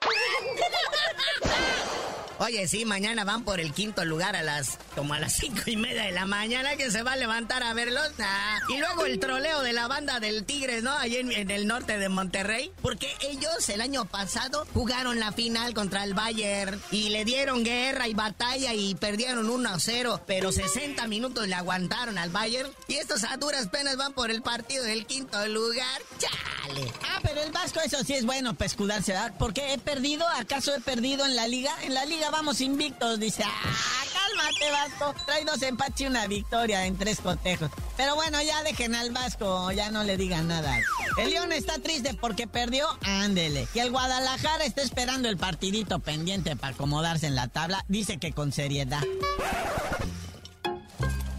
Oye, 2.38 2.66
sí, 2.66 2.84
mañana 2.84 3.24
van 3.24 3.44
por 3.44 3.60
el 3.60 3.72
quinto 3.72 4.04
lugar 4.04 4.34
a 4.34 4.42
las 4.42 4.78
como 4.96 5.14
a 5.14 5.20
las 5.20 5.34
cinco 5.34 5.62
y 5.66 5.76
media 5.76 6.02
de 6.02 6.12
la 6.12 6.26
mañana 6.26 6.76
que 6.76 6.90
se 6.90 7.02
va 7.02 7.12
a 7.12 7.16
levantar 7.16 7.62
a 7.62 7.72
verlos. 7.74 8.10
Nah. 8.18 8.58
Y 8.68 8.78
luego 8.78 9.06
el 9.06 9.20
troleo 9.20 9.62
de 9.62 9.72
la 9.72 9.86
banda 9.86 10.18
del 10.18 10.44
Tigres, 10.44 10.82
¿no? 10.82 10.92
Allí 10.92 11.18
en, 11.18 11.50
el 11.50 11.66
norte 11.66 11.98
de 11.98 12.08
Monterrey. 12.08 12.72
Porque 12.82 13.08
ellos 13.20 13.68
el 13.68 13.80
año 13.80 14.04
pasado 14.04 14.66
jugaron 14.74 15.20
la 15.20 15.32
final 15.32 15.74
contra 15.74 16.02
el 16.02 16.14
Bayern 16.14 16.80
y 16.90 17.10
le 17.10 17.24
dieron 17.24 17.62
guerra 17.62 18.08
y 18.08 18.14
batalla 18.14 18.74
y 18.74 18.94
perdieron 18.96 19.48
1 19.48 19.68
a 19.68 19.78
0. 19.78 20.22
Pero 20.26 20.50
60 20.50 21.06
minutos 21.06 21.46
le 21.46 21.54
aguantaron 21.54 22.18
al 22.18 22.30
Bayern. 22.30 22.70
Y 22.88 22.94
estos 22.94 23.22
a 23.24 23.36
duras 23.36 23.68
penas 23.68 23.96
van 23.96 24.12
por 24.12 24.30
el 24.30 24.42
partido 24.42 24.84
del 24.84 25.06
quinto 25.06 25.46
lugar. 25.46 26.02
¡Chale! 26.18 26.92
Ah, 27.02 27.20
pero 27.22 27.42
el 27.42 27.52
Vasco 27.52 27.80
eso 27.80 28.02
sí 28.04 28.14
es 28.14 28.24
bueno 28.24 28.54
para 28.54 28.66
escudarse, 28.66 29.12
¿verdad? 29.12 29.34
Porque 29.38 29.72
he 29.72 29.78
perdido, 29.78 30.26
¿acaso 30.28 30.74
he 30.74 30.80
perdido 30.80 31.24
en 31.24 31.36
la 31.36 31.46
liga? 31.46 31.72
En 31.82 31.94
la 31.94 32.04
liga 32.04 32.23
vamos 32.30 32.60
invictos, 32.60 33.20
dice. 33.20 33.44
¡Ah, 33.44 34.04
cálmate, 34.12 34.70
Vasco! 34.70 35.14
Trae 35.26 35.44
dos 35.44 35.62
empates 35.62 36.00
y 36.02 36.06
una 36.06 36.26
victoria 36.26 36.86
en 36.86 36.96
tres 36.96 37.20
cotejos. 37.20 37.70
Pero 37.96 38.14
bueno, 38.14 38.42
ya 38.42 38.62
dejen 38.62 38.94
al 38.94 39.10
Vasco, 39.10 39.70
ya 39.72 39.90
no 39.90 40.04
le 40.04 40.16
digan 40.16 40.48
nada. 40.48 40.78
El 41.18 41.30
León 41.30 41.52
está 41.52 41.78
triste 41.78 42.14
porque 42.14 42.46
perdió, 42.46 42.86
ándele. 43.02 43.68
Y 43.74 43.78
el 43.78 43.90
Guadalajara 43.90 44.64
está 44.64 44.82
esperando 44.82 45.28
el 45.28 45.36
partidito 45.36 46.00
pendiente 46.00 46.56
para 46.56 46.74
acomodarse 46.74 47.26
en 47.26 47.34
la 47.34 47.48
tabla, 47.48 47.84
dice 47.88 48.18
que 48.18 48.32
con 48.32 48.52
seriedad. 48.52 49.02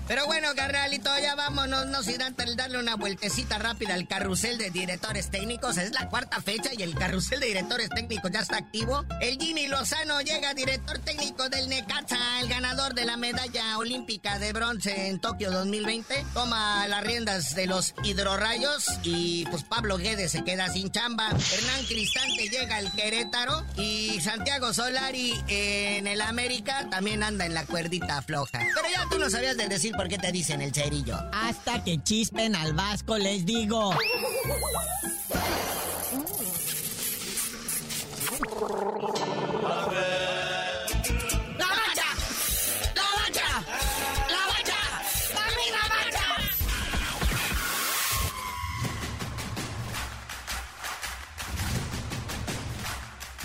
Pero 0.08 0.28
bueno, 0.28 0.50
carnalito, 0.56 1.10
ya 1.20 1.34
vámonos, 1.36 1.88
no 1.88 2.04
sin 2.04 2.22
antes 2.22 2.56
darle 2.56 2.78
una 2.78 2.96
vueltecita 2.96 3.58
rápida 3.58 3.96
al 3.96 4.08
carrusel 4.08 4.58
de 4.60 4.70
directores 4.70 5.32
técnicos. 5.32 5.78
Es 5.78 5.92
la 5.94 6.10
cuarta 6.10 6.42
fecha 6.42 6.70
y 6.78 6.84
el 6.84 6.94
carrusel 6.94 7.40
de 7.40 7.48
directores 7.48 7.90
técnicos 7.90 8.32
ya 8.32 8.42
está 8.42 8.58
activo. 8.58 9.04
El 9.20 9.40
Jimmy 9.40 9.68
Lozano 9.68 10.22
llega 10.22 10.54
director 10.54 11.00
técnico 11.00 11.50
del 11.50 11.70
Necaxa, 11.70 12.40
el 12.42 12.50
ganador 12.50 12.94
de 12.94 13.06
la 13.06 13.18
medalla 13.18 13.78
olímpica 13.80 14.38
de 14.38 14.54
bronce 14.54 15.08
en 15.08 15.20
Tokio 15.20 15.50
2020. 15.50 16.26
Toma 16.36 16.88
las 16.88 17.04
riendas 17.04 17.56
de 17.56 17.66
los 17.66 17.96
hidrorrayos 18.04 18.86
y 19.02 19.46
pues 19.48 19.64
Pablo 19.64 19.98
Guedes 19.98 20.32
se 20.32 20.44
queda 20.44 20.70
sin 20.70 20.92
chamba. 20.92 21.30
Hernán 21.30 21.86
Cristante 21.88 22.50
llega 22.50 22.76
al 22.76 22.92
Querétaro 22.92 23.66
y 23.76 24.20
Santiago 24.22 24.72
Solari 24.72 25.34
en 25.48 26.06
el 26.06 26.22
América 26.22 26.88
también 26.92 27.24
anda 27.24 27.46
en 27.46 27.56
la 27.56 27.66
cuerdita 27.66 28.22
floja. 28.22 28.60
Pero 28.60 28.88
ya 28.94 29.06
tú 29.10 29.18
no 29.18 29.32
sabías 29.32 29.58
de 29.58 29.68
decir 29.68 29.95
por 29.96 30.08
qué 30.08 30.18
te 30.18 30.32
dicen 30.32 30.62
el 30.62 30.74
cerillo. 30.74 31.18
Hasta 31.32 31.84
que 31.84 32.02
chispen 32.02 32.56
al 32.56 32.74
Vasco, 32.74 33.18
les 33.18 33.46
digo. 33.46 33.92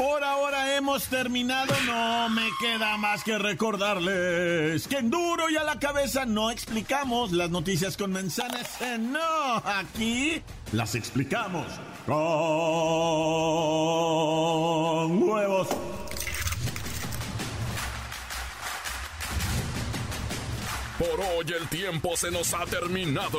Por 0.00 0.24
ahora 0.24 0.76
hemos 0.76 1.04
terminado, 1.08 1.74
no 1.84 2.30
me 2.30 2.48
queda 2.58 2.96
más 2.96 3.22
que 3.22 3.36
recordarles 3.36 4.88
que 4.88 4.96
en 4.96 5.10
duro 5.10 5.50
y 5.50 5.58
a 5.58 5.62
la 5.62 5.78
cabeza 5.78 6.24
no 6.24 6.50
explicamos 6.50 7.32
las 7.32 7.50
noticias 7.50 7.98
con 7.98 8.10
manzanas, 8.10 8.80
eh, 8.80 8.96
no, 8.96 9.56
aquí 9.56 10.40
las 10.72 10.94
explicamos 10.94 11.66
con 12.06 12.16
huevos. 15.22 15.68
Por 20.98 21.20
hoy 21.20 21.44
el 21.60 21.68
tiempo 21.68 22.16
se 22.16 22.30
nos 22.30 22.54
ha 22.54 22.64
terminado. 22.64 23.38